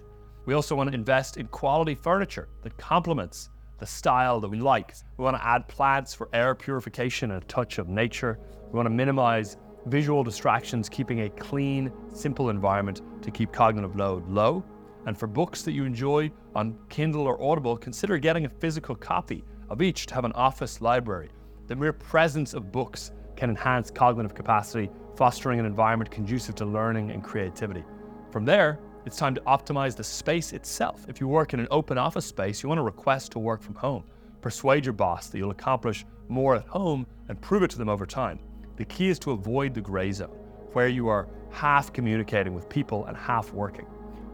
We 0.48 0.54
also 0.54 0.76
want 0.76 0.90
to 0.90 0.96
invest 0.96 1.36
in 1.36 1.48
quality 1.48 1.94
furniture 1.94 2.48
that 2.64 2.78
complements 2.78 3.50
the 3.80 3.86
style 3.86 4.40
that 4.40 4.48
we 4.48 4.62
like. 4.62 4.96
We 5.18 5.26
want 5.26 5.36
to 5.36 5.46
add 5.46 5.68
plants 5.68 6.14
for 6.14 6.30
air 6.32 6.56
purification 6.56 7.32
and 7.32 7.44
a 7.44 7.46
touch 7.48 7.80
of 7.80 7.90
nature. 7.90 8.40
We 8.72 8.78
want 8.78 8.86
to 8.86 8.92
minimize 8.92 9.58
visual 9.88 10.24
distractions, 10.24 10.88
keeping 10.88 11.24
a 11.24 11.30
clean, 11.32 11.92
simple 12.14 12.50
environment 12.50 13.02
to 13.24 13.30
keep 13.30 13.52
cognitive 13.52 13.98
load 13.98 14.26
low. 14.30 14.64
And 15.06 15.18
for 15.18 15.28
books 15.28 15.64
that 15.64 15.74
you 15.74 15.84
enjoy 15.84 16.32
on 16.56 16.80
Kindle 16.88 17.28
or 17.28 17.44
Audible, 17.44 17.76
consider 17.76 18.18
getting 18.18 18.46
a 18.46 18.50
physical 18.50 18.96
copy 18.96 19.44
of 19.70 19.82
each 19.82 20.06
to 20.06 20.16
have 20.16 20.24
an 20.24 20.32
office 20.32 20.80
library. 20.80 21.28
The 21.68 21.76
mere 21.76 21.92
presence 21.92 22.54
of 22.54 22.72
books 22.72 23.12
can 23.36 23.50
enhance 23.50 23.92
cognitive 23.92 24.34
capacity, 24.34 24.90
fostering 25.18 25.60
an 25.60 25.66
environment 25.66 26.10
conducive 26.10 26.56
to 26.56 26.66
learning 26.66 27.12
and 27.12 27.22
creativity. 27.22 27.84
From 28.32 28.46
there, 28.46 28.80
it's 29.08 29.18
time 29.18 29.34
to 29.34 29.42
optimize 29.42 29.96
the 29.96 30.04
space 30.04 30.52
itself. 30.52 31.06
If 31.08 31.22
you 31.22 31.30
work 31.30 31.54
in 31.54 31.62
an 31.62 31.68
open 31.72 31.98
office 31.98 32.26
space, 32.26 32.62
you 32.62 32.68
want 32.68 32.80
to 32.80 32.84
request 32.84 33.32
to 33.32 33.40
work 33.40 33.62
from 33.62 33.76
home. 33.76 34.04
Persuade 34.42 34.86
your 34.86 34.92
boss 34.92 35.28
that 35.28 35.38
you'll 35.38 35.52
accomplish 35.52 36.06
more 36.28 36.56
at 36.56 36.68
home 36.68 37.08
and 37.30 37.40
prove 37.40 37.64
it 37.64 37.70
to 37.70 37.78
them 37.78 37.88
over 37.88 38.06
time. 38.06 38.38
The 38.76 38.84
key 38.84 39.08
is 39.08 39.18
to 39.20 39.32
avoid 39.32 39.74
the 39.74 39.80
gray 39.80 40.12
zone, 40.12 40.38
where 40.74 40.90
you 40.90 41.08
are 41.08 41.30
half 41.52 41.94
communicating 41.94 42.54
with 42.54 42.68
people 42.68 43.06
and 43.06 43.16
half 43.16 43.54
working. 43.54 43.86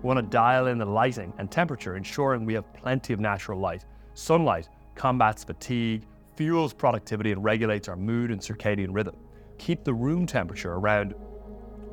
We 0.01 0.07
want 0.07 0.17
to 0.17 0.23
dial 0.23 0.65
in 0.65 0.79
the 0.79 0.86
lighting 0.86 1.33
and 1.38 1.51
temperature, 1.51 1.95
ensuring 1.95 2.43
we 2.43 2.55
have 2.55 2.73
plenty 2.73 3.13
of 3.13 3.19
natural 3.19 3.59
light. 3.59 3.86
Sunlight 4.15 4.69
combats 4.95 5.43
fatigue, 5.43 6.07
fuels 6.36 6.73
productivity, 6.73 7.31
and 7.31 7.43
regulates 7.43 7.88
our 7.88 7.95
mood 7.95 8.31
and 8.31 8.41
circadian 8.41 8.88
rhythm. 8.89 9.15
Keep 9.59 9.83
the 9.83 9.93
room 9.93 10.25
temperature 10.25 10.73
around 10.73 11.13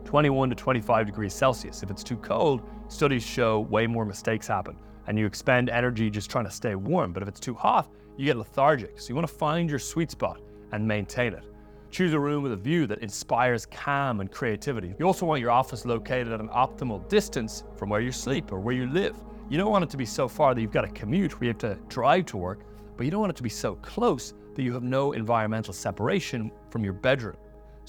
21 0.05 0.51
to 0.51 0.55
25 0.55 1.07
degrees 1.07 1.35
Celsius. 1.35 1.83
If 1.83 1.91
it's 1.91 2.03
too 2.03 2.17
cold, 2.17 2.63
studies 2.89 3.23
show 3.23 3.61
way 3.61 3.87
more 3.87 4.05
mistakes 4.05 4.47
happen 4.47 4.77
and 5.07 5.19
you 5.19 5.27
expend 5.27 5.69
energy 5.69 6.09
just 6.09 6.31
trying 6.31 6.45
to 6.45 6.51
stay 6.51 6.77
warm. 6.77 7.13
But 7.13 7.23
if 7.23 7.29
it's 7.29 7.41
too 7.41 7.55
hot, 7.55 7.91
you 8.17 8.27
get 8.27 8.37
lethargic. 8.37 9.01
So 9.01 9.09
you 9.09 9.17
want 9.17 9.27
to 9.27 9.35
find 9.35 9.69
your 9.69 9.81
sweet 9.81 10.11
spot 10.11 10.41
and 10.71 10.87
maintain 10.87 11.33
it. 11.33 11.45
Choose 11.91 12.13
a 12.13 12.21
room 12.21 12.45
with 12.45 12.53
a 12.53 12.57
view 12.57 12.87
that 12.87 13.01
inspires 13.01 13.67
calm 13.67 14.21
and 14.21 14.31
creativity. 14.31 14.95
You 15.01 15.07
also 15.07 15.27
want 15.27 15.41
your 15.41 15.51
office 15.51 15.85
located 15.85 16.33
at 16.33 16.39
an 16.39 16.49
optimal 16.51 17.09
distance 17.09 17.65
from 17.77 17.89
where 17.89 18.01
you 18.01 18.13
sleep 18.13 18.53
or 18.53 18.61
where 18.61 18.75
you 18.75 18.87
live. 18.87 19.17
You 19.49 19.59
don't 19.59 19.73
want 19.73 19.83
it 19.83 19.91
to 19.91 19.97
be 19.97 20.07
so 20.07 20.29
far 20.29 20.55
that 20.55 20.61
you've 20.61 20.71
got 20.71 20.83
to 20.83 20.93
commute 20.93 21.41
where 21.41 21.47
you 21.47 21.51
have 21.51 21.59
to 21.59 21.77
drive 21.89 22.27
to 22.27 22.37
work, 22.37 22.61
but 22.97 23.05
you 23.05 23.11
don't 23.11 23.21
want 23.21 23.31
it 23.31 23.37
to 23.37 23.43
be 23.43 23.49
so 23.49 23.75
close 23.77 24.35
that 24.55 24.63
you 24.63 24.73
have 24.73 24.85
no 24.85 25.11
environmental 25.11 25.75
separation 25.75 26.53
from 26.71 26.85
your 26.85 26.93
bedroom. 26.93 27.37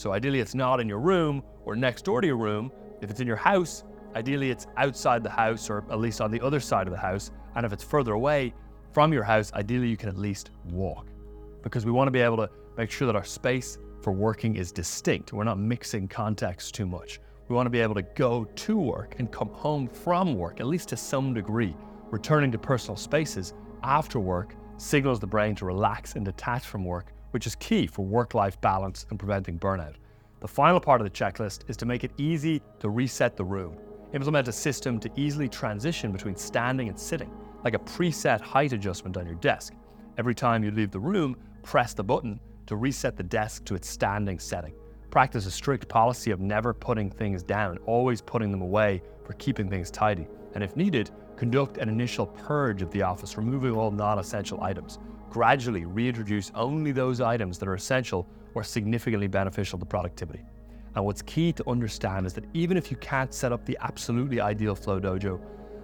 So 0.01 0.13
ideally, 0.13 0.39
it's 0.39 0.55
not 0.55 0.79
in 0.79 0.89
your 0.89 0.99
room 0.99 1.43
or 1.63 1.75
next 1.75 2.05
door 2.05 2.21
to 2.21 2.27
your 2.27 2.37
room. 2.37 2.71
If 3.01 3.11
it's 3.11 3.19
in 3.19 3.27
your 3.27 3.35
house, 3.35 3.83
ideally 4.15 4.49
it's 4.49 4.65
outside 4.77 5.21
the 5.21 5.29
house 5.29 5.69
or 5.69 5.85
at 5.91 5.99
least 5.99 6.21
on 6.21 6.31
the 6.31 6.41
other 6.41 6.59
side 6.59 6.87
of 6.87 6.91
the 6.91 6.99
house. 6.99 7.29
And 7.53 7.67
if 7.67 7.71
it's 7.71 7.83
further 7.83 8.13
away 8.13 8.55
from 8.93 9.13
your 9.13 9.21
house, 9.21 9.53
ideally 9.53 9.89
you 9.89 9.97
can 9.97 10.09
at 10.09 10.17
least 10.17 10.49
walk 10.71 11.11
because 11.61 11.85
we 11.85 11.91
want 11.91 12.07
to 12.07 12.11
be 12.11 12.19
able 12.19 12.37
to 12.37 12.49
make 12.79 12.89
sure 12.89 13.05
that 13.05 13.15
our 13.15 13.23
space 13.23 13.77
for 14.01 14.11
working 14.11 14.55
is 14.55 14.71
distinct. 14.71 15.33
We're 15.33 15.43
not 15.43 15.59
mixing 15.59 16.07
contexts 16.07 16.71
too 16.71 16.87
much. 16.87 17.19
We 17.47 17.55
want 17.55 17.67
to 17.67 17.71
be 17.71 17.79
able 17.79 17.93
to 17.93 18.01
go 18.01 18.45
to 18.45 18.77
work 18.79 19.17
and 19.19 19.31
come 19.31 19.49
home 19.49 19.87
from 19.87 20.33
work, 20.33 20.61
at 20.61 20.65
least 20.65 20.89
to 20.89 20.97
some 20.97 21.31
degree. 21.35 21.75
Returning 22.09 22.51
to 22.53 22.57
personal 22.57 22.95
spaces 22.95 23.53
after 23.83 24.19
work 24.19 24.55
signals 24.77 25.19
the 25.19 25.27
brain 25.27 25.53
to 25.57 25.65
relax 25.65 26.15
and 26.15 26.25
detach 26.25 26.65
from 26.65 26.85
work, 26.85 27.13
which 27.31 27.47
is 27.47 27.55
key 27.55 27.87
for 27.87 28.05
work 28.05 28.33
life 28.33 28.59
balance 28.61 29.05
and 29.09 29.19
preventing 29.19 29.59
burnout. 29.59 29.95
The 30.39 30.47
final 30.47 30.79
part 30.79 31.01
of 31.01 31.05
the 31.05 31.11
checklist 31.11 31.69
is 31.69 31.77
to 31.77 31.85
make 31.85 32.03
it 32.03 32.11
easy 32.17 32.61
to 32.79 32.89
reset 32.89 33.35
the 33.35 33.43
room. 33.43 33.77
Implement 34.13 34.47
a 34.47 34.51
system 34.51 34.99
to 34.99 35.11
easily 35.15 35.47
transition 35.47 36.11
between 36.11 36.35
standing 36.35 36.89
and 36.89 36.99
sitting, 36.99 37.31
like 37.63 37.75
a 37.75 37.79
preset 37.79 38.41
height 38.41 38.73
adjustment 38.73 39.17
on 39.17 39.25
your 39.25 39.35
desk. 39.35 39.73
Every 40.17 40.35
time 40.35 40.63
you 40.63 40.71
leave 40.71 40.91
the 40.91 40.99
room, 40.99 41.37
press 41.63 41.93
the 41.93 42.03
button 42.03 42.39
to 42.65 42.75
reset 42.75 43.15
the 43.15 43.23
desk 43.23 43.65
to 43.65 43.75
its 43.75 43.89
standing 43.89 44.39
setting. 44.39 44.73
Practice 45.11 45.45
a 45.45 45.51
strict 45.51 45.87
policy 45.87 46.31
of 46.31 46.39
never 46.39 46.73
putting 46.73 47.09
things 47.09 47.43
down, 47.43 47.77
always 47.85 48.21
putting 48.21 48.49
them 48.49 48.61
away 48.61 49.01
for 49.25 49.33
keeping 49.33 49.69
things 49.69 49.91
tidy. 49.91 50.27
And 50.55 50.63
if 50.63 50.75
needed, 50.75 51.11
conduct 51.35 51.77
an 51.77 51.89
initial 51.89 52.27
purge 52.27 52.81
of 52.81 52.91
the 52.91 53.01
office, 53.01 53.37
removing 53.37 53.73
all 53.73 53.91
non 53.91 54.19
essential 54.19 54.61
items. 54.63 54.99
Gradually 55.31 55.85
reintroduce 55.85 56.51
only 56.55 56.91
those 56.91 57.21
items 57.21 57.57
that 57.57 57.69
are 57.69 57.75
essential 57.75 58.27
or 58.53 58.65
significantly 58.65 59.27
beneficial 59.27 59.79
to 59.79 59.85
productivity. 59.85 60.43
And 60.93 61.05
what's 61.05 61.21
key 61.21 61.53
to 61.53 61.69
understand 61.69 62.25
is 62.25 62.33
that 62.33 62.43
even 62.53 62.75
if 62.75 62.91
you 62.91 62.97
can't 62.97 63.33
set 63.33 63.53
up 63.53 63.65
the 63.65 63.77
absolutely 63.79 64.41
ideal 64.41 64.75
Flow 64.75 64.99
Dojo, 64.99 65.39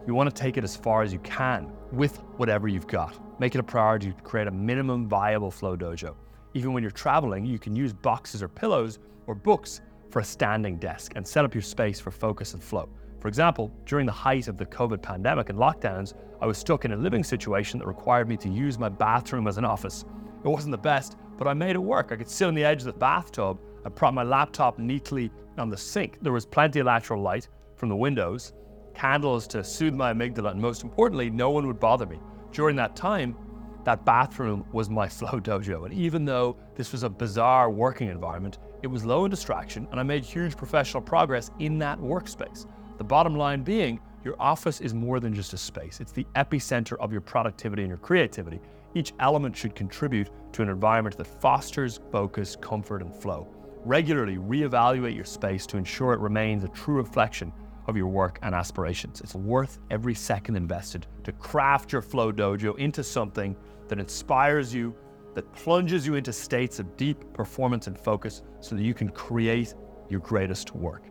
you 0.05 0.13
want 0.13 0.29
to 0.29 0.36
take 0.36 0.57
it 0.57 0.65
as 0.65 0.75
far 0.75 1.01
as 1.01 1.13
you 1.13 1.19
can 1.19 1.71
with 1.93 2.17
whatever 2.36 2.67
you've 2.67 2.88
got. 2.88 3.17
Make 3.39 3.55
it 3.55 3.60
a 3.60 3.63
priority 3.63 4.12
to 4.12 4.21
create 4.21 4.47
a 4.47 4.51
minimum 4.51 5.07
viable 5.07 5.49
Flow 5.49 5.77
Dojo. 5.77 6.15
Even 6.53 6.73
when 6.73 6.83
you're 6.83 6.91
traveling, 6.91 7.45
you 7.45 7.57
can 7.57 7.73
use 7.73 7.93
boxes 7.93 8.43
or 8.43 8.49
pillows 8.49 8.99
or 9.27 9.33
books 9.33 9.79
for 10.10 10.19
a 10.19 10.25
standing 10.25 10.75
desk 10.75 11.13
and 11.15 11.25
set 11.25 11.45
up 11.45 11.55
your 11.55 11.62
space 11.62 12.01
for 12.01 12.12
focus 12.12 12.53
and 12.53 12.62
flow. 12.62 12.89
For 13.27 13.29
example, 13.29 13.73
during 13.85 14.05
the 14.05 14.13
height 14.13 14.47
of 14.47 14.55
the 14.55 14.65
COVID 14.65 15.01
pandemic 15.01 15.49
and 15.49 15.59
lockdowns, 15.59 16.13
I 16.39 16.45
was 16.45 16.57
stuck 16.57 16.85
in 16.85 16.93
a 16.93 16.95
living 16.95 17.25
situation 17.25 17.77
that 17.77 17.85
required 17.85 18.29
me 18.29 18.37
to 18.37 18.47
use 18.47 18.79
my 18.79 18.87
bathroom 18.87 19.47
as 19.47 19.57
an 19.57 19.65
office. 19.65 20.05
It 20.45 20.47
wasn't 20.47 20.71
the 20.71 20.77
best, 20.77 21.17
but 21.37 21.45
I 21.45 21.53
made 21.53 21.75
it 21.75 21.79
work. 21.79 22.13
I 22.13 22.15
could 22.15 22.29
sit 22.29 22.47
on 22.47 22.55
the 22.55 22.63
edge 22.63 22.79
of 22.79 22.85
the 22.85 22.93
bathtub. 22.93 23.59
and 23.83 23.93
prop 23.93 24.13
my 24.13 24.23
laptop 24.23 24.79
neatly 24.79 25.29
on 25.57 25.69
the 25.69 25.75
sink. 25.75 26.19
There 26.21 26.31
was 26.31 26.45
plenty 26.45 26.79
of 26.79 26.85
lateral 26.85 27.21
light 27.21 27.49
from 27.75 27.89
the 27.89 27.97
windows, 27.97 28.53
candles 28.95 29.45
to 29.47 29.61
soothe 29.61 29.93
my 29.93 30.13
amygdala, 30.13 30.51
and 30.51 30.61
most 30.61 30.83
importantly, 30.83 31.29
no 31.29 31.49
one 31.49 31.67
would 31.67 31.81
bother 31.81 32.05
me. 32.05 32.21
During 32.53 32.77
that 32.77 32.95
time, 32.95 33.35
that 33.83 34.05
bathroom 34.05 34.63
was 34.71 34.89
my 34.89 35.09
flow 35.17 35.41
dojo. 35.41 35.83
And 35.83 35.93
even 35.93 36.23
though 36.23 36.55
this 36.75 36.93
was 36.93 37.03
a 37.03 37.09
bizarre 37.09 37.69
working 37.69 38.07
environment, 38.07 38.59
it 38.83 38.87
was 38.87 39.03
low 39.03 39.25
in 39.25 39.31
distraction, 39.31 39.85
and 39.91 39.99
I 39.99 40.03
made 40.03 40.23
huge 40.23 40.55
professional 40.55 41.03
progress 41.03 41.51
in 41.59 41.77
that 41.79 41.99
workspace. 41.99 42.65
The 42.97 43.03
bottom 43.03 43.36
line 43.36 43.62
being, 43.62 43.99
your 44.23 44.36
office 44.39 44.81
is 44.81 44.95
more 44.95 45.19
than 45.19 45.31
just 45.31 45.53
a 45.53 45.57
space. 45.57 46.01
It's 46.01 46.12
the 46.12 46.25
epicenter 46.36 46.97
of 46.99 47.12
your 47.12 47.21
productivity 47.21 47.83
and 47.83 47.89
your 47.89 47.99
creativity. 47.99 48.60
Each 48.95 49.13
element 49.19 49.55
should 49.55 49.75
contribute 49.75 50.31
to 50.53 50.63
an 50.63 50.69
environment 50.69 51.15
that 51.17 51.27
fosters 51.27 51.99
focus, 52.12 52.55
comfort, 52.60 53.03
and 53.03 53.13
flow. 53.13 53.47
Regularly 53.86 54.38
reevaluate 54.38 55.15
your 55.15 55.25
space 55.25 55.67
to 55.67 55.77
ensure 55.77 56.13
it 56.13 56.19
remains 56.19 56.63
a 56.63 56.69
true 56.69 56.95
reflection 56.95 57.53
of 57.86 57.95
your 57.95 58.07
work 58.07 58.39
and 58.41 58.55
aspirations. 58.55 59.21
It's 59.21 59.36
worth 59.36 59.77
every 59.91 60.15
second 60.15 60.55
invested 60.55 61.05
to 61.23 61.31
craft 61.33 61.91
your 61.91 62.01
flow 62.01 62.31
dojo 62.31 62.75
into 62.79 63.03
something 63.03 63.55
that 63.89 63.99
inspires 63.99 64.73
you, 64.73 64.95
that 65.36 65.53
plunges 65.53 66.07
you 66.07 66.15
into 66.15 66.33
states 66.33 66.79
of 66.79 66.97
deep 66.97 67.31
performance 67.31 67.86
and 67.86 67.97
focus 67.97 68.41
so 68.60 68.75
that 68.75 68.81
you 68.81 68.95
can 68.95 69.10
create 69.10 69.75
your 70.10 70.19
greatest 70.19 70.75
work. 70.75 71.03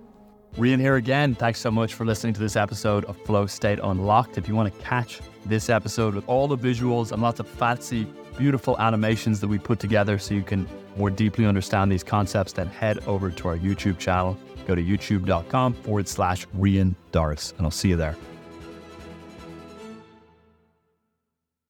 Rian 0.56 0.80
here 0.80 0.96
again. 0.96 1.34
Thanks 1.34 1.60
so 1.60 1.70
much 1.70 1.92
for 1.92 2.06
listening 2.06 2.32
to 2.32 2.40
this 2.40 2.56
episode 2.56 3.04
of 3.04 3.16
Flow 3.18 3.46
State 3.46 3.78
Unlocked. 3.82 4.38
If 4.38 4.48
you 4.48 4.54
want 4.54 4.72
to 4.72 4.80
catch 4.80 5.20
this 5.44 5.68
episode 5.68 6.14
with 6.14 6.26
all 6.26 6.48
the 6.48 6.56
visuals 6.56 7.12
and 7.12 7.20
lots 7.20 7.40
of 7.40 7.46
fancy, 7.46 8.06
beautiful 8.38 8.78
animations 8.80 9.38
that 9.40 9.48
we 9.48 9.58
put 9.58 9.78
together 9.78 10.18
so 10.18 10.32
you 10.32 10.42
can 10.42 10.66
more 10.96 11.10
deeply 11.10 11.44
understand 11.44 11.92
these 11.92 12.02
concepts, 12.02 12.54
then 12.54 12.68
head 12.68 13.00
over 13.06 13.30
to 13.30 13.48
our 13.48 13.58
YouTube 13.58 13.98
channel. 13.98 14.38
Go 14.66 14.74
to 14.74 14.82
youtube.com 14.82 15.74
forward 15.74 16.08
slash 16.08 16.46
Rian 16.58 16.94
Doris, 17.12 17.52
and 17.58 17.66
I'll 17.66 17.70
see 17.70 17.90
you 17.90 17.96
there. 17.96 18.16